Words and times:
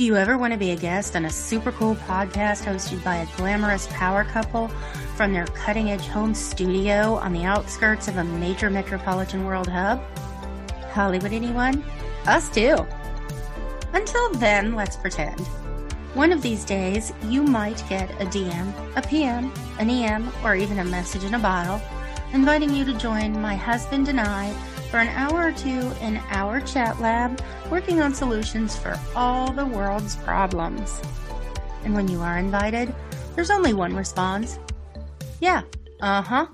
Do 0.00 0.06
you 0.06 0.16
ever 0.16 0.38
want 0.38 0.54
to 0.54 0.58
be 0.58 0.70
a 0.70 0.76
guest 0.76 1.14
on 1.14 1.26
a 1.26 1.30
super 1.30 1.72
cool 1.72 1.94
podcast 1.94 2.64
hosted 2.64 3.04
by 3.04 3.16
a 3.16 3.26
glamorous 3.36 3.86
power 3.88 4.24
couple 4.24 4.68
from 5.14 5.34
their 5.34 5.44
cutting 5.48 5.90
edge 5.90 6.06
home 6.06 6.34
studio 6.34 7.16
on 7.16 7.34
the 7.34 7.44
outskirts 7.44 8.08
of 8.08 8.16
a 8.16 8.24
major 8.24 8.70
metropolitan 8.70 9.44
world 9.44 9.68
hub? 9.68 10.02
Hollywood, 10.92 11.34
anyone? 11.34 11.84
Us 12.24 12.48
too. 12.48 12.78
Until 13.92 14.30
then, 14.36 14.74
let's 14.74 14.96
pretend. 14.96 15.38
One 16.14 16.32
of 16.32 16.40
these 16.40 16.64
days, 16.64 17.12
you 17.28 17.42
might 17.42 17.86
get 17.86 18.10
a 18.12 18.24
DM, 18.24 18.72
a 18.96 19.02
PM, 19.02 19.52
an 19.78 19.90
EM, 19.90 20.32
or 20.42 20.54
even 20.54 20.78
a 20.78 20.84
message 20.86 21.24
in 21.24 21.34
a 21.34 21.38
bottle 21.38 21.78
inviting 22.32 22.74
you 22.74 22.86
to 22.86 22.94
join 22.94 23.38
my 23.42 23.54
husband 23.54 24.08
and 24.08 24.18
I 24.18 24.50
for 24.90 24.98
an 24.98 25.08
hour 25.08 25.46
or 25.46 25.52
two 25.52 25.92
in 26.00 26.20
our 26.30 26.60
chat 26.60 27.00
lab 27.00 27.40
working 27.70 28.00
on 28.00 28.12
solutions 28.12 28.76
for 28.76 28.98
all 29.14 29.52
the 29.52 29.64
world's 29.64 30.16
problems. 30.16 31.00
And 31.84 31.94
when 31.94 32.08
you 32.08 32.20
are 32.20 32.38
invited, 32.38 32.92
there's 33.36 33.50
only 33.50 33.72
one 33.72 33.94
response. 33.94 34.58
Yeah, 35.40 35.62
uh 36.00 36.22
huh. 36.22 36.46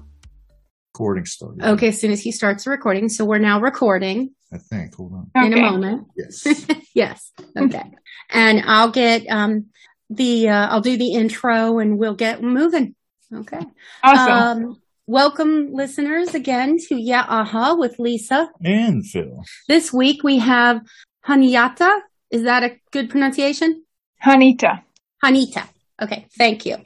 Recording 0.92 1.24
started. 1.24 1.64
Okay, 1.64 1.88
as 1.88 2.00
soon 2.00 2.12
as 2.12 2.20
he 2.20 2.30
starts 2.30 2.64
the 2.64 2.70
recording. 2.70 3.08
So 3.08 3.24
we're 3.24 3.38
now 3.38 3.60
recording 3.60 4.32
I 4.52 4.58
think. 4.58 4.94
Hold 4.94 5.12
on. 5.14 5.44
in 5.44 5.52
a 5.54 5.60
moment. 5.60 6.06
Yes. 6.16 6.66
yes. 6.94 7.32
Okay. 7.56 7.82
and 8.30 8.62
I'll 8.66 8.90
get 8.90 9.26
um 9.28 9.66
the 10.10 10.50
uh, 10.50 10.68
I'll 10.68 10.82
do 10.82 10.96
the 10.96 11.12
intro 11.14 11.78
and 11.78 11.98
we'll 11.98 12.14
get 12.14 12.42
moving. 12.42 12.94
Okay. 13.34 13.60
Awesome. 14.04 14.68
Um 14.68 14.82
welcome 15.06 15.72
listeners 15.72 16.34
again 16.34 16.76
to 16.88 17.00
Yeah 17.00 17.24
Aha 17.28 17.74
with 17.74 17.98
Lisa. 17.98 18.50
and 18.62 19.06
Phil. 19.06 19.44
This 19.68 19.92
week 19.92 20.22
we 20.24 20.38
have 20.38 20.80
Haniata. 21.26 22.00
Is 22.30 22.42
that 22.42 22.64
a 22.64 22.76
good 22.90 23.08
pronunciation? 23.08 23.84
Hanita. 24.24 24.82
Hanita. 25.24 25.68
Okay, 26.02 26.26
thank 26.36 26.66
you. 26.66 26.78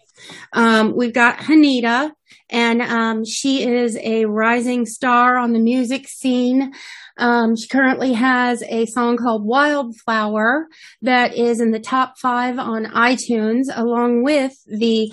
Um, 0.53 0.95
we've 0.95 1.15
got 1.15 1.39
Hanita, 1.39 2.13
and 2.51 2.83
um, 2.83 3.25
she 3.25 3.67
is 3.67 3.97
a 3.97 4.27
rising 4.27 4.85
star 4.85 5.39
on 5.39 5.53
the 5.53 5.59
music 5.59 6.07
scene. 6.07 6.75
Um, 7.17 7.57
she 7.57 7.69
currently 7.69 8.13
has 8.13 8.63
a 8.65 8.85
song 8.87 9.17
called 9.17 9.47
Wildflower 9.47 10.67
that 11.03 11.35
is 11.35 11.61
in 11.61 11.71
the 11.71 11.81
top 11.81 12.19
five 12.19 12.59
on 12.59 12.85
iTunes, 12.85 13.65
along 13.75 14.25
with 14.25 14.53
the 14.67 15.11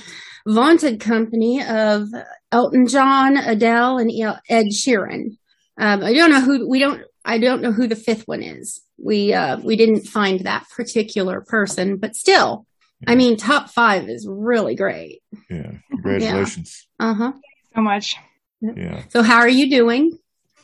vaunted 0.47 0.99
company 0.99 1.61
of 1.63 2.07
Elton 2.51 2.87
John, 2.87 3.37
Adele, 3.37 3.97
and 3.97 4.11
Ed 4.49 4.67
Sheeran. 4.67 5.37
Um, 5.77 6.03
I 6.03 6.13
don't 6.13 6.31
know 6.31 6.41
who 6.41 6.67
we 6.67 6.79
don't. 6.79 7.01
I 7.23 7.37
don't 7.37 7.61
know 7.61 7.71
who 7.71 7.87
the 7.87 7.95
fifth 7.95 8.27
one 8.27 8.41
is. 8.41 8.81
We 8.97 9.33
uh, 9.33 9.57
we 9.59 9.75
didn't 9.75 10.07
find 10.07 10.39
that 10.41 10.65
particular 10.75 11.41
person, 11.41 11.97
but 11.97 12.15
still, 12.15 12.65
I 13.05 13.15
mean, 13.15 13.37
top 13.37 13.69
five 13.69 14.09
is 14.09 14.25
really 14.27 14.75
great. 14.75 15.21
Yeah. 15.49 15.73
Congratulations. 15.91 16.87
Uh 16.99 17.13
huh. 17.13 17.33
So 17.75 17.81
much. 17.81 18.15
Yeah. 18.61 19.03
So, 19.09 19.21
how 19.21 19.37
are 19.39 19.49
you 19.49 19.69
doing? 19.69 20.17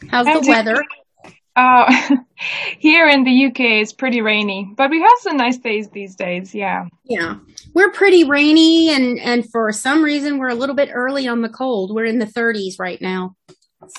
How's 0.09 0.26
I'm 0.26 0.38
the 0.38 0.42
doing 0.42 0.50
weather? 0.50 0.84
Uh, 1.55 2.17
here 2.79 3.07
in 3.07 3.23
the 3.23 3.45
UK, 3.47 3.59
it's 3.81 3.93
pretty 3.93 4.21
rainy, 4.21 4.71
but 4.75 4.89
we 4.89 5.01
have 5.01 5.11
some 5.19 5.37
nice 5.37 5.57
days 5.57 5.89
these 5.89 6.15
days. 6.15 6.53
Yeah. 6.55 6.85
Yeah, 7.05 7.35
we're 7.73 7.91
pretty 7.91 8.23
rainy, 8.23 8.89
and 8.89 9.19
and 9.19 9.49
for 9.51 9.71
some 9.71 10.03
reason, 10.03 10.37
we're 10.39 10.49
a 10.49 10.55
little 10.55 10.75
bit 10.75 10.89
early 10.93 11.27
on 11.27 11.41
the 11.41 11.49
cold. 11.49 11.93
We're 11.93 12.05
in 12.05 12.17
the 12.19 12.25
30s 12.25 12.79
right 12.79 13.01
now, 13.01 13.35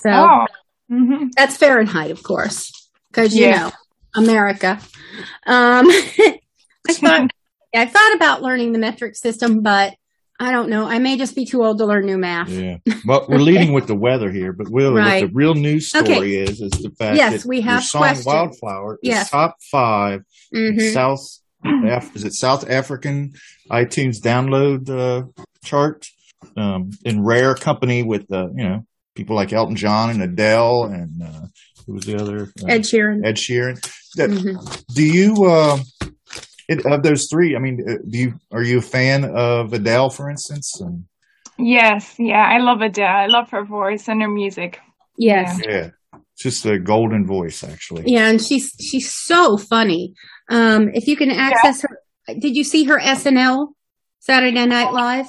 so 0.01 0.11
Oh. 0.11 0.47
hmm 0.89 1.27
that's 1.37 1.57
Fahrenheit, 1.57 2.11
of 2.11 2.23
course, 2.23 2.73
because 3.11 3.35
you 3.37 3.43
Yeah. 3.47 3.59
know 3.59 3.73
America. 4.17 4.81
Um, 5.47 5.87
I 6.89 6.93
thought 6.93 7.31
I 7.75 7.87
thought 7.87 8.15
about 8.17 8.43
learning 8.43 8.73
the 8.73 8.79
metric 8.79 9.17
system, 9.17 9.61
but 9.63 9.95
I 10.45 10.51
don't 10.53 10.69
know. 10.69 10.85
I 10.87 10.99
may 10.99 11.17
just 11.17 11.35
be 11.35 11.47
too 11.47 11.65
old 11.65 11.79
to 11.79 11.87
learn 11.87 12.05
new 12.07 12.19
math. 12.19 12.51
Yeah. 12.51 12.77
Well, 13.07 13.25
we're 13.29 13.39
leading 13.51 13.73
with 13.73 13.87
the 13.87 13.95
weather 13.95 14.31
here, 14.31 14.53
but 14.53 14.67
really 14.71 14.95
Right. 15.01 15.23
what 15.23 15.29
the 15.31 15.35
real 15.35 15.55
news 15.55 15.89
story 15.89 16.05
Okay. 16.05 16.37
is, 16.37 16.61
is 16.61 16.71
the 16.71 16.91
fact 16.99 17.17
Yes, 17.17 17.43
that 17.43 17.49
we 17.49 17.57
your 17.59 17.65
have 17.71 17.85
song 17.85 18.01
questions. 18.03 18.27
Wildflower 18.27 18.95
is 19.03 19.09
Yes. 19.09 19.31
top 19.31 19.57
five 19.71 20.23
in 20.53 20.77
Mhm. 20.77 20.93
South, 20.93 21.21
Af- 21.65 22.15
is 22.15 22.25
it 22.25 22.35
South 22.35 22.69
African 22.69 23.33
iTunes 23.71 24.21
download 24.21 24.91
uh, 24.91 25.27
chart 25.65 26.07
um, 26.59 26.91
in 27.07 27.25
rare 27.25 27.55
company 27.55 28.03
with, 28.03 28.31
uh, 28.31 28.49
you 28.55 28.65
know, 28.69 28.85
people 29.15 29.35
like 29.35 29.51
Elton 29.53 29.77
John 29.77 30.11
and 30.11 30.23
Adele 30.23 30.85
and 30.85 31.23
uh, 31.23 31.47
who 31.87 31.95
was 31.95 32.05
the 32.05 32.17
other? 32.17 32.53
Uh, 32.63 32.67
Ed 32.69 32.83
Sheeran. 32.83 33.25
Ed 33.25 33.37
Sheeran. 33.37 33.81
That- 34.17 34.29
Mhm. 34.31 34.85
Do 34.95 35.03
you 35.03 35.45
uh, 35.47 35.79
it, 36.69 36.85
of 36.87 37.03
those 37.03 37.29
three? 37.31 37.57
I 37.57 37.59
mean, 37.59 37.85
uh, 37.89 37.99
do 38.09 38.19
you 38.19 38.41
are 38.53 38.63
you 38.63 38.79
a 38.79 38.83
fan 38.83 39.25
of 39.25 39.73
Adele, 39.73 40.11
for 40.11 40.31
instance? 40.31 40.81
And, 40.81 41.05
Yes. 41.59 42.15
Yeah. 42.19 42.43
I 42.45 42.59
love 42.59 42.81
Adele. 42.81 43.07
I 43.07 43.27
love 43.27 43.51
her 43.51 43.65
voice 43.65 44.09
and 44.09 44.21
her 44.23 44.29
music. 44.29 44.81
Yes. 45.17 45.61
yeah, 45.65 45.91
just 46.37 46.67
a 46.67 46.79
golden 46.79 47.27
voice, 47.27 47.63
actually. 47.63 48.05
Yeah, 48.07 48.29
and 48.29 48.43
she's 48.43 48.73
she's 48.81 49.13
so 49.13 49.57
funny. 49.57 50.15
Um, 50.51 50.91
if 50.93 51.07
you 51.07 51.17
can 51.17 51.31
access 51.31 51.83
her, 51.83 52.01
did 52.27 52.57
you 52.57 52.65
see 52.65 52.85
her 52.85 52.99
SNL 52.99 53.69
Saturday 54.19 54.67
Night 54.67 54.93
Live? 54.93 55.29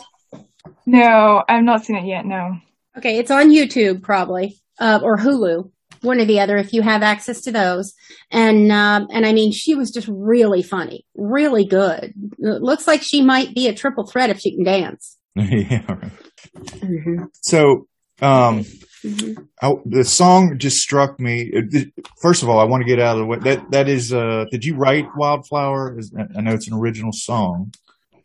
No, 0.86 1.44
I've 1.48 1.64
not 1.64 1.86
seen 1.86 1.98
it 1.98 2.06
yet. 2.06 2.26
No. 2.26 2.58
Okay, 2.98 3.18
it's 3.18 3.32
on 3.32 3.52
YouTube 3.52 4.02
probably, 4.02 4.58
uh, 4.80 5.00
or 5.04 5.18
Hulu, 5.18 5.70
one 6.06 6.20
or 6.22 6.26
the 6.26 6.40
other, 6.40 6.56
if 6.58 6.72
you 6.72 6.82
have 6.84 7.04
access 7.04 7.42
to 7.42 7.52
those. 7.52 7.94
And 8.32 8.72
um, 8.72 9.08
and 9.12 9.26
I 9.26 9.34
mean, 9.34 9.52
she 9.52 9.76
was 9.76 9.92
just 9.92 10.08
really 10.10 10.64
funny, 10.64 11.06
really 11.16 11.66
good. 11.66 12.14
It 12.40 12.62
looks 12.62 12.88
like 12.88 13.02
she 13.02 13.22
might 13.22 13.54
be 13.54 13.68
a 13.68 13.74
triple 13.74 14.06
threat 14.08 14.30
if 14.30 14.40
she 14.40 14.56
can 14.56 14.64
dance. 14.64 15.18
yeah. 15.36 15.82
right. 15.92 16.12
Mm-hmm. 16.56 17.24
So, 17.42 17.88
um, 18.22 18.64
Mm-hmm. 19.04 19.44
I, 19.62 19.74
the 19.86 20.04
song 20.04 20.58
just 20.58 20.78
struck 20.78 21.20
me. 21.20 21.52
uh, 21.56 21.80
First 22.24 22.42
of 22.42 22.50
all, 22.50 22.58
I 22.60 22.64
want 22.64 22.82
to 22.82 22.88
get 22.88 23.00
out 23.00 23.18
of 23.18 23.20
the 23.20 23.26
way. 23.28 23.38
That 23.38 23.70
that 23.70 23.88
is. 23.88 24.12
Uh, 24.12 24.46
did 24.50 24.66
you 24.66 24.76
write 24.76 25.06
Wildflower? 25.16 26.00
Is- 26.00 26.12
I 26.36 26.42
know 26.42 26.54
it's 26.56 26.68
an 26.68 26.74
original 26.74 27.12
song. 27.14 27.72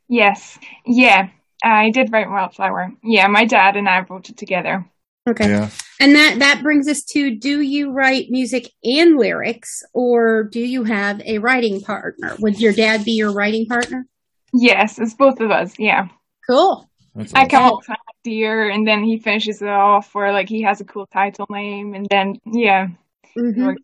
Yes. 0.09 0.59
Yeah. 0.87 1.29
I 1.63 1.91
did 1.91 2.11
write 2.11 2.31
Wildflower. 2.31 2.93
Yeah. 3.05 3.27
My 3.27 3.45
dad 3.45 3.77
and 3.77 3.91
I 3.91 4.07
wrote 4.09 4.31
it 4.31 4.39
together. 4.39 4.87
Okay. 5.29 5.49
Yeah. 5.49 5.71
And 6.01 6.15
that 6.15 6.39
that 6.39 6.63
brings 6.63 6.89
us 6.89 7.03
to 7.05 7.35
do 7.35 7.61
you 7.61 7.93
write 7.93 8.31
music 8.31 8.71
and 8.83 9.17
lyrics 9.17 9.83
or 9.93 10.45
do 10.45 10.61
you 10.61 10.85
have 10.85 11.21
a 11.23 11.39
writing 11.39 11.81
partner? 11.81 12.37
Would 12.39 12.61
your 12.61 12.73
dad 12.73 13.05
be 13.05 13.13
your 13.13 13.33
writing 13.33 13.67
partner? 13.67 14.07
Yes. 14.53 14.99
It's 14.99 15.15
both 15.15 15.41
of 15.41 15.51
us. 15.51 15.79
Yeah. 15.79 16.09
Cool. 16.49 16.89
That's 17.15 17.35
I 17.35 17.47
come 17.47 17.65
up 17.65 17.79
with 17.79 17.89
an 17.91 17.97
idea 18.25 18.73
and 18.73 18.87
then 18.87 19.05
he 19.05 19.19
finishes 19.19 19.61
it 19.61 19.69
off 19.69 20.15
or 20.15 20.33
like 20.33 20.49
he 20.49 20.63
has 20.63 20.81
a 20.81 20.85
cool 20.85 21.07
title 21.07 21.47
name 21.51 21.95
and 21.95 22.07
then, 22.09 22.39
yeah. 22.47 22.89
we 23.37 23.43
Mhm. 23.43 23.77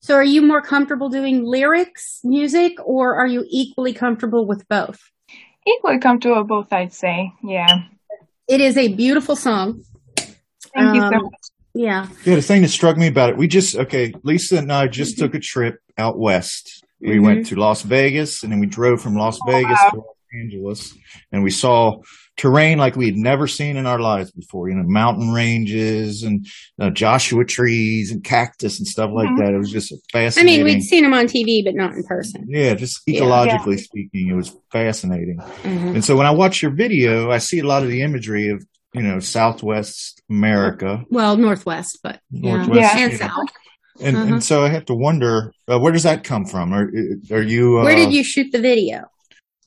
So 0.00 0.14
are 0.14 0.24
you 0.24 0.40
more 0.40 0.62
comfortable 0.62 1.08
doing 1.08 1.42
lyrics, 1.42 2.20
music, 2.22 2.74
or 2.84 3.16
are 3.16 3.26
you 3.26 3.44
equally 3.50 3.92
comfortable 3.92 4.46
with 4.46 4.66
both? 4.68 5.00
Equally 5.66 5.98
comfortable 5.98 6.38
with 6.38 6.48
both, 6.48 6.72
I'd 6.72 6.92
say. 6.92 7.32
Yeah. 7.42 7.82
It 8.46 8.60
is 8.60 8.76
a 8.76 8.94
beautiful 8.94 9.34
song. 9.34 9.82
Thank 10.76 10.94
you 10.94 11.00
so 11.00 11.06
Um, 11.06 11.22
much. 11.24 11.32
Yeah. 11.74 12.06
Yeah, 12.24 12.36
the 12.36 12.42
thing 12.42 12.62
that 12.62 12.68
struck 12.68 12.96
me 12.96 13.06
about 13.08 13.30
it, 13.30 13.36
we 13.36 13.48
just 13.48 13.76
okay. 13.76 14.12
Lisa 14.22 14.58
and 14.58 14.72
I 14.72 14.86
just 14.88 15.18
took 15.18 15.34
a 15.34 15.40
trip 15.40 15.76
out 15.98 16.18
west. 16.18 16.84
We 17.00 17.16
Mhm. 17.16 17.22
went 17.22 17.46
to 17.48 17.56
Las 17.56 17.82
Vegas, 17.82 18.42
and 18.42 18.50
then 18.52 18.60
we 18.60 18.66
drove 18.66 19.02
from 19.02 19.14
Las 19.16 19.38
Vegas 19.46 19.78
wow. 19.84 19.90
to 19.90 19.96
Los 19.96 20.16
Angeles, 20.42 20.94
and 21.32 21.42
we 21.42 21.50
saw 21.50 22.00
terrain 22.38 22.76
like 22.78 22.96
we 22.96 23.06
had 23.06 23.16
never 23.16 23.46
seen 23.46 23.76
in 23.76 23.86
our 23.86 23.98
lives 24.00 24.30
before. 24.30 24.68
You 24.70 24.76
know, 24.76 24.84
mountain 24.86 25.30
ranges 25.32 26.22
and 26.22 26.46
uh, 26.80 26.88
Joshua 26.90 27.44
trees 27.44 28.10
and 28.10 28.24
cactus 28.24 28.78
and 28.78 28.86
stuff 28.86 29.10
like 29.14 29.28
Mhm. 29.28 29.38
that. 29.38 29.54
It 29.54 29.58
was 29.58 29.70
just 29.70 29.92
fascinating. 30.12 30.60
I 30.60 30.64
mean, 30.64 30.74
we'd 30.76 30.82
seen 30.82 31.02
them 31.02 31.12
on 31.14 31.26
TV, 31.26 31.62
but 31.62 31.74
not 31.74 31.94
in 31.94 32.02
person. 32.04 32.46
yeah, 32.48 32.74
just 32.74 33.00
Yeah. 33.06 33.20
ecologically 33.20 33.78
speaking, 33.78 34.28
it 34.28 34.34
was 34.34 34.54
fascinating. 34.72 35.38
Mhm. 35.64 35.94
And 35.96 36.04
so 36.04 36.16
when 36.16 36.26
I 36.26 36.30
watch 36.30 36.62
your 36.62 36.70
video, 36.72 37.30
I 37.30 37.38
see 37.38 37.58
a 37.58 37.66
lot 37.66 37.82
of 37.82 37.90
the 37.90 38.00
imagery 38.02 38.48
of 38.48 38.64
you 38.96 39.02
know 39.02 39.20
Southwest 39.20 40.22
America, 40.30 41.04
Well, 41.10 41.36
Northwest, 41.36 42.00
but 42.02 42.20
yeah. 42.30 42.56
Northwest, 42.56 42.96
Yeah. 42.96 43.04
And 43.04 43.12
know. 43.12 43.18
South. 43.18 43.50
And 44.00 44.16
Uh-huh. 44.16 44.26
and 44.34 44.44
so 44.44 44.64
I 44.64 44.68
have 44.68 44.84
to 44.86 44.94
wonder 44.94 45.52
uh, 45.68 45.78
where 45.78 45.92
does 45.92 46.02
that 46.02 46.24
come 46.24 46.44
from? 46.44 46.72
Are 46.74 46.88
are 47.30 47.42
you? 47.42 47.78
Uh, 47.78 47.84
Where 47.84 47.96
did 47.96 48.12
you 48.12 48.24
shoot 48.24 48.52
the 48.52 48.60
video? 48.60 49.04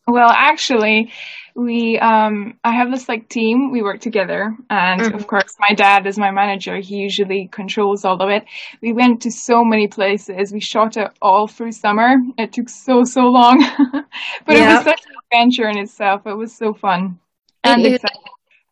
Well, 0.08 0.30
actually, 0.30 1.12
we 1.56 2.00
um 2.00 2.58
I 2.64 2.72
have 2.74 2.90
this 2.92 3.08
like 3.10 3.30
team. 3.30 3.72
We 3.72 3.82
work 3.82 4.00
together, 4.02 4.56
and 4.70 5.02
Mhm. 5.02 5.16
of 5.16 5.28
course, 5.28 5.56
my 5.60 5.74
dad 5.76 6.08
is 6.08 6.18
my 6.18 6.32
manager. 6.32 6.78
He 6.78 6.96
usually 6.98 7.48
controls 7.52 8.06
all 8.06 8.22
of 8.22 8.30
it. 8.30 8.44
We 8.82 8.94
went 8.94 9.22
to 9.24 9.32
so 9.32 9.64
many 9.64 9.88
places. 9.88 10.52
We 10.52 10.62
shot 10.62 10.98
it 10.98 11.10
all 11.22 11.48
through 11.48 11.74
summer. 11.74 12.10
It 12.38 12.54
took 12.54 12.70
so 12.70 13.04
so 13.04 13.22
long, 13.40 13.58
but 14.46 14.56
it 14.58 14.66
was 14.68 14.84
such 14.84 15.02
an 15.10 15.16
adventure 15.24 15.68
in 15.70 15.78
itself. 15.78 16.26
It 16.26 16.38
was 16.38 16.56
so 16.56 16.74
fun 16.74 17.20
It 17.64 17.70
and 17.70 17.86
is. 17.86 17.96
exciting. 17.96 18.22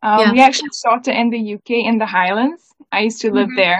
Um, 0.03 0.19
Yeah. 0.19 0.31
We 0.31 0.41
actually 0.41 0.69
shot 0.83 1.07
it 1.07 1.15
in 1.15 1.29
the 1.29 1.39
UK 1.39 1.71
in 1.85 1.97
the 1.97 2.05
Highlands. 2.05 2.63
I 2.91 3.01
used 3.01 3.21
to 3.21 3.31
live 3.31 3.49
Mhm. 3.49 3.55
there, 3.55 3.79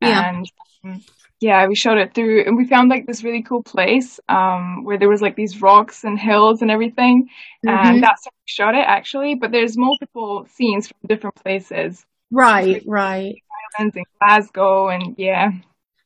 Yeah. 0.00 0.30
and 0.30 0.46
um, 0.84 1.02
yeah, 1.40 1.66
we 1.66 1.74
shot 1.74 1.98
it 1.98 2.14
through, 2.14 2.44
and 2.46 2.56
we 2.56 2.64
found 2.66 2.88
like 2.88 3.06
this 3.06 3.22
really 3.22 3.42
cool 3.42 3.62
place 3.62 4.18
um, 4.28 4.84
where 4.84 4.98
there 4.98 5.08
was 5.08 5.22
like 5.22 5.36
these 5.36 5.60
rocks 5.62 6.04
and 6.04 6.18
hills 6.18 6.62
and 6.62 6.70
everything, 6.70 7.28
Mhm. 7.64 7.70
and 7.72 8.02
that's 8.02 8.24
where 8.26 8.32
we 8.32 8.46
shot 8.46 8.74
it 8.74 8.84
actually. 8.86 9.34
But 9.34 9.52
there's 9.52 9.76
multiple 9.76 10.46
scenes 10.54 10.88
from 10.88 10.98
different 11.06 11.36
places, 11.36 12.04
Right, 12.30 12.82
right. 12.86 13.34
and 13.78 13.94
in 13.96 14.04
Glasgow, 14.20 14.88
and 14.88 15.14
yeah, 15.18 15.52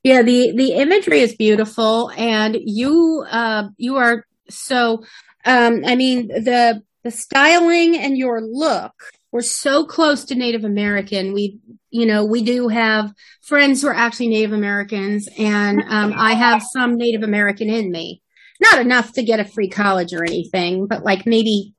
Yeah, 0.04 0.22
the 0.22 0.52
the 0.56 0.72
imagery 0.72 1.20
is 1.20 1.34
beautiful, 1.36 2.10
and 2.16 2.56
you 2.60 3.24
uh 3.30 3.68
you 3.78 3.96
are 3.96 4.26
so. 4.50 5.04
Um, 5.44 5.82
I 5.86 5.94
mean 5.96 6.28
the 6.28 6.82
the 7.04 7.10
styling 7.10 7.96
and 7.96 8.16
your 8.18 8.40
look 8.40 8.92
were 9.32 9.42
so 9.42 9.84
close 9.84 10.24
to 10.26 10.34
Native 10.34 10.64
American. 10.64 11.32
We, 11.32 11.58
you 11.90 12.06
know, 12.06 12.24
we 12.24 12.42
do 12.42 12.68
have 12.68 13.12
friends 13.42 13.82
who 13.82 13.88
are 13.88 13.94
actually 13.94 14.28
Native 14.28 14.52
Americans, 14.52 15.28
and 15.38 15.82
um, 15.88 16.12
I 16.16 16.34
have 16.34 16.62
some 16.62 16.96
Native 16.96 17.22
American 17.22 17.68
in 17.70 17.90
me. 17.90 18.22
Not 18.60 18.80
enough 18.80 19.12
to 19.14 19.22
get 19.24 19.40
a 19.40 19.44
free 19.44 19.68
college 19.68 20.12
or 20.12 20.22
anything, 20.22 20.86
but 20.86 21.02
like 21.02 21.26
maybe 21.26 21.74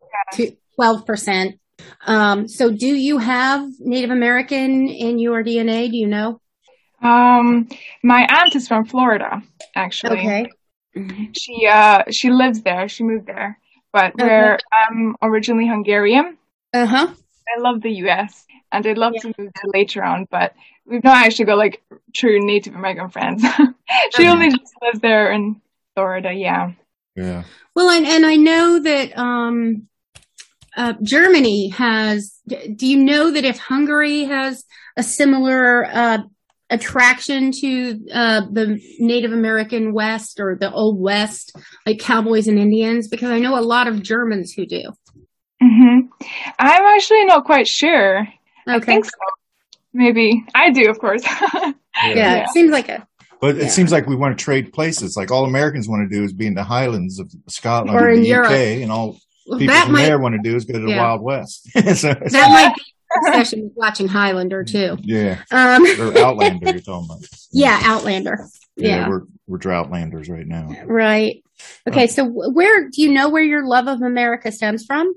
twelve 0.75 1.05
percent. 1.05 1.59
Um, 2.05 2.47
so 2.47 2.71
do 2.71 2.87
you 2.87 3.17
have 3.19 3.69
Native 3.79 4.09
American 4.11 4.87
in 4.89 5.19
your 5.19 5.43
DNA? 5.43 5.89
Do 5.89 5.97
you 5.97 6.07
know? 6.07 6.39
um, 7.01 7.67
my 8.01 8.25
aunt 8.29 8.55
is 8.55 8.67
from 8.67 8.85
Florida 8.85 9.41
actually. 9.75 10.19
Okay. 10.19 10.49
She 11.35 11.67
uh 11.67 12.03
she 12.11 12.29
lives 12.29 12.61
there. 12.61 12.87
She 12.87 13.03
moved 13.03 13.27
there, 13.27 13.59
but 13.91 14.13
Okay. 14.13 14.25
we're 14.25 14.57
I'm 14.71 15.15
originally 15.21 15.67
Hungarian. 15.67 16.37
Uh 16.73 16.85
huh. 16.85 17.07
I 17.57 17.61
love 17.61 17.81
the 17.81 17.91
US 18.05 18.45
and 18.71 18.85
I'd 18.85 18.97
love 18.97 19.13
to 19.21 19.27
move 19.27 19.35
there 19.53 19.71
later 19.73 20.03
on, 20.03 20.27
but 20.29 20.53
we've 20.85 21.03
not 21.03 21.25
actually 21.25 21.45
got 21.45 21.57
like 21.57 21.81
true 22.13 22.39
Native 22.45 22.75
American 22.75 23.09
friends. 23.09 23.43
she 24.15 24.23
Okay. 24.23 24.27
only 24.29 24.49
just 24.49 24.73
lives 24.81 24.99
there 24.99 25.31
in 25.31 25.61
Florida, 25.95 26.33
yeah. 26.33 26.71
Yeah. 27.15 27.43
Well, 27.75 27.89
and, 27.89 28.05
and 28.07 28.25
I 28.25 28.35
know 28.35 28.79
that 28.79 29.17
um, 29.17 29.87
uh, 30.75 30.93
Germany 31.03 31.69
has. 31.69 32.39
Do 32.47 32.87
you 32.87 32.97
know 32.97 33.31
that 33.31 33.45
if 33.45 33.59
Hungary 33.59 34.23
has 34.23 34.63
a 34.97 35.03
similar 35.03 35.85
uh, 35.85 36.17
attraction 36.71 37.51
to 37.61 37.99
uh, 38.11 38.41
the 38.51 38.79
Native 38.99 39.31
American 39.31 39.93
West 39.93 40.39
or 40.39 40.57
the 40.59 40.71
Old 40.71 40.99
West, 40.99 41.55
like 41.85 41.99
cowboys 41.99 42.47
and 42.47 42.57
Indians? 42.57 43.07
Because 43.07 43.29
I 43.29 43.37
know 43.39 43.57
a 43.57 43.61
lot 43.61 43.87
of 43.87 44.01
Germans 44.01 44.53
who 44.53 44.65
do. 44.65 44.91
Hmm 45.63 45.99
I'm 46.59 46.83
actually 46.95 47.25
not 47.25 47.45
quite 47.45 47.67
sure. 47.67 48.27
I 48.67 48.79
think 48.79 49.05
so. 49.05 49.11
Maybe. 49.93 50.43
I 50.55 50.71
do, 50.71 50.89
of 50.89 50.99
course. 50.99 51.23
Yeah, 52.03 52.13
Yeah. 52.15 52.43
it 52.45 52.49
seems 52.49 52.71
like 52.71 52.89
it. 52.89 53.01
But 53.39 53.55
it 53.57 53.63
Yeah. 53.63 53.67
seems 53.69 53.91
like 53.91 54.07
we 54.07 54.15
want 54.15 54.35
to 54.37 54.43
trade 54.43 54.73
places. 54.73 55.15
Like 55.15 55.29
all 55.29 55.45
Americans 55.45 55.87
want 55.87 56.09
to 56.09 56.15
do 56.15 56.23
is 56.23 56.33
be 56.33 56.47
in 56.47 56.55
the 56.55 56.63
Highlands 56.63 57.19
of 57.19 57.31
Scotland 57.47 57.95
Or 57.95 58.05
or, 58.07 58.09
in 58.09 58.21
the 58.23 58.27
Europe. 58.27 58.47
UK, 58.47 58.81
and 58.81 58.91
all 58.91 59.19
well, 59.45 59.59
people 59.59 59.75
that 59.75 59.83
from 59.83 59.93
might 59.93 60.05
there 60.05 60.17
want 60.17 60.33
to 60.33 60.41
do 60.49 60.55
is 60.55 60.65
go 60.65 60.73
to 60.73 60.79
the 60.79 60.87
Yeah. 60.89 61.03
Wild 61.03 61.21
West. 61.21 61.69
so, 61.95 62.13
that 62.13 62.31
might 62.31 62.73
be 62.75 62.81
a 63.29 63.33
session 63.33 63.63
with 63.65 63.73
watching 63.75 64.07
Highlander 64.07 64.63
too. 64.63 64.97
yeah, 65.03 65.43
Um, 65.51 65.85
or 65.99 66.17
Outlander. 66.17 66.71
You're 66.71 66.79
talking 66.81 67.05
about. 67.05 67.19
yeah, 67.51 67.79
Outlander. 67.83 68.47
Yeah. 68.75 69.07
we're 69.07 69.21
we're 69.45 69.59
droughtlanders 69.59 70.31
right 70.31 70.47
now. 70.47 70.75
Right. 70.85 71.43
Okay. 71.87 72.07
So 72.07 72.25
where 72.25 72.89
do 72.89 73.01
you 73.03 73.13
know 73.13 73.29
where 73.29 73.43
your 73.43 73.67
love 73.67 73.87
of 73.87 74.01
America 74.01 74.51
stems 74.51 74.83
from? 74.83 75.13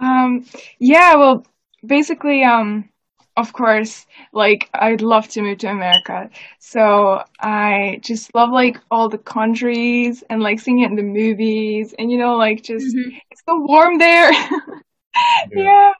Um, 0.00 0.44
yeah, 0.78 1.16
well, 1.16 1.46
basically, 1.84 2.44
um, 2.44 2.88
of 3.36 3.52
course, 3.52 4.06
like 4.32 4.68
I'd 4.74 5.02
love 5.02 5.28
to 5.28 5.42
move 5.42 5.58
to 5.58 5.68
America. 5.68 6.30
So 6.58 7.22
I 7.40 8.00
just 8.02 8.34
love 8.34 8.50
like 8.50 8.78
all 8.90 9.08
the 9.08 9.18
countries 9.18 10.24
and 10.30 10.42
like 10.42 10.60
seeing 10.60 10.80
it 10.80 10.90
in 10.90 10.96
the 10.96 11.02
movies 11.02 11.94
and 11.98 12.10
you 12.10 12.18
know, 12.18 12.36
like 12.36 12.62
just 12.62 12.96
it's 13.30 13.42
so 13.48 13.60
warm 13.60 13.98
there. 13.98 14.30
yeah. 15.50 15.92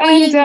Well, 0.00 0.10
And 0.10 0.32
you, 0.32 0.38
uh, 0.40 0.44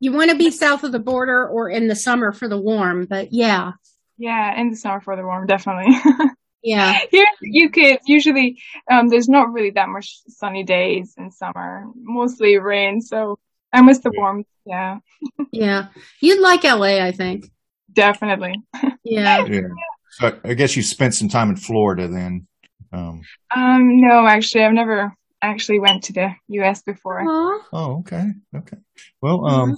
you 0.00 0.12
want 0.12 0.30
to 0.30 0.36
be 0.36 0.50
south 0.50 0.84
of 0.84 0.92
the 0.92 0.98
border 0.98 1.46
or 1.48 1.68
in 1.70 1.88
the 1.88 1.96
summer 1.96 2.32
for 2.32 2.48
the 2.48 2.60
warm, 2.60 3.06
but 3.06 3.32
yeah. 3.32 3.72
yeah, 4.18 4.58
in 4.60 4.70
the 4.70 4.76
summer 4.76 5.00
for 5.00 5.16
the 5.16 5.22
warm, 5.24 5.46
definitely. 5.46 5.94
Yeah. 6.62 6.98
Here, 7.10 7.26
you 7.40 7.70
could 7.70 7.98
usually, 8.06 8.60
um, 8.90 9.08
there's 9.08 9.28
not 9.28 9.52
really 9.52 9.70
that 9.70 9.88
much 9.88 10.20
sunny 10.28 10.62
days 10.64 11.14
in 11.18 11.30
summer, 11.30 11.84
mostly 11.96 12.58
rain. 12.58 13.00
So 13.00 13.38
I 13.72 13.82
miss 13.82 13.98
the 13.98 14.10
Yeah. 14.12 14.20
warmth. 14.20 14.46
Yeah, 14.64 14.98
Yeah. 15.50 15.86
You'd 16.20 16.40
like 16.40 16.62
LA, 16.64 17.04
I 17.04 17.12
think. 17.12 17.46
definitely. 17.92 18.54
Yeah. 19.04 19.44
Yeah. 19.46 19.60
So 20.10 20.26
I, 20.44 20.50
I 20.50 20.54
guess 20.54 20.76
you 20.76 20.82
spent 20.82 21.14
some 21.14 21.28
time 21.28 21.50
in 21.50 21.56
Florida 21.56 22.06
then. 22.06 22.46
Um, 22.92 23.22
Um, 23.54 24.00
no, 24.00 24.26
actually, 24.26 24.62
I've 24.64 24.72
never 24.74 25.12
actually 25.40 25.80
went 25.80 26.04
to 26.04 26.12
the 26.12 26.30
U.S. 26.48 26.82
before. 26.82 27.20
Aw. 27.22 27.60
oh, 27.72 27.98
okay, 28.00 28.30
okay. 28.54 28.76
Well, 29.20 29.44
um, 29.46 29.76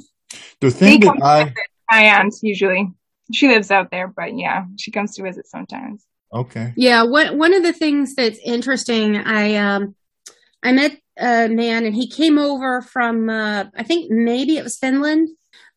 the 0.61 0.71
thing 0.71 1.01
They 1.01 1.07
that 1.07 1.23
I 1.23 1.55
My 1.91 2.03
aunt 2.19 2.35
usually, 2.43 2.91
she 3.33 3.49
lives 3.49 3.71
out 3.71 3.91
there, 3.91 4.09
but 4.09 4.37
yeah, 4.37 4.65
she 4.79 4.91
comes 4.91 5.15
to 5.17 5.23
visit 5.23 5.47
sometimes. 5.47 6.05
Okay, 6.35 6.73
Yeah. 6.77 7.03
One, 7.05 7.39
one 7.39 7.55
of 7.55 7.63
the 7.63 7.73
things 7.73 8.15
that's 8.15 8.39
interesting, 8.45 9.17
I, 9.17 9.55
um, 9.57 9.95
I 10.63 10.73
met 10.73 10.99
a 11.19 11.49
man 11.49 11.85
and 11.85 11.95
he 11.95 12.09
came 12.09 12.39
over 12.39 12.83
from, 12.83 13.31
uh, 13.31 13.65
I 13.77 13.83
think 13.83 14.11
maybe 14.11 14.57
it 14.57 14.65
was 14.65 14.79
Finland. 14.79 15.29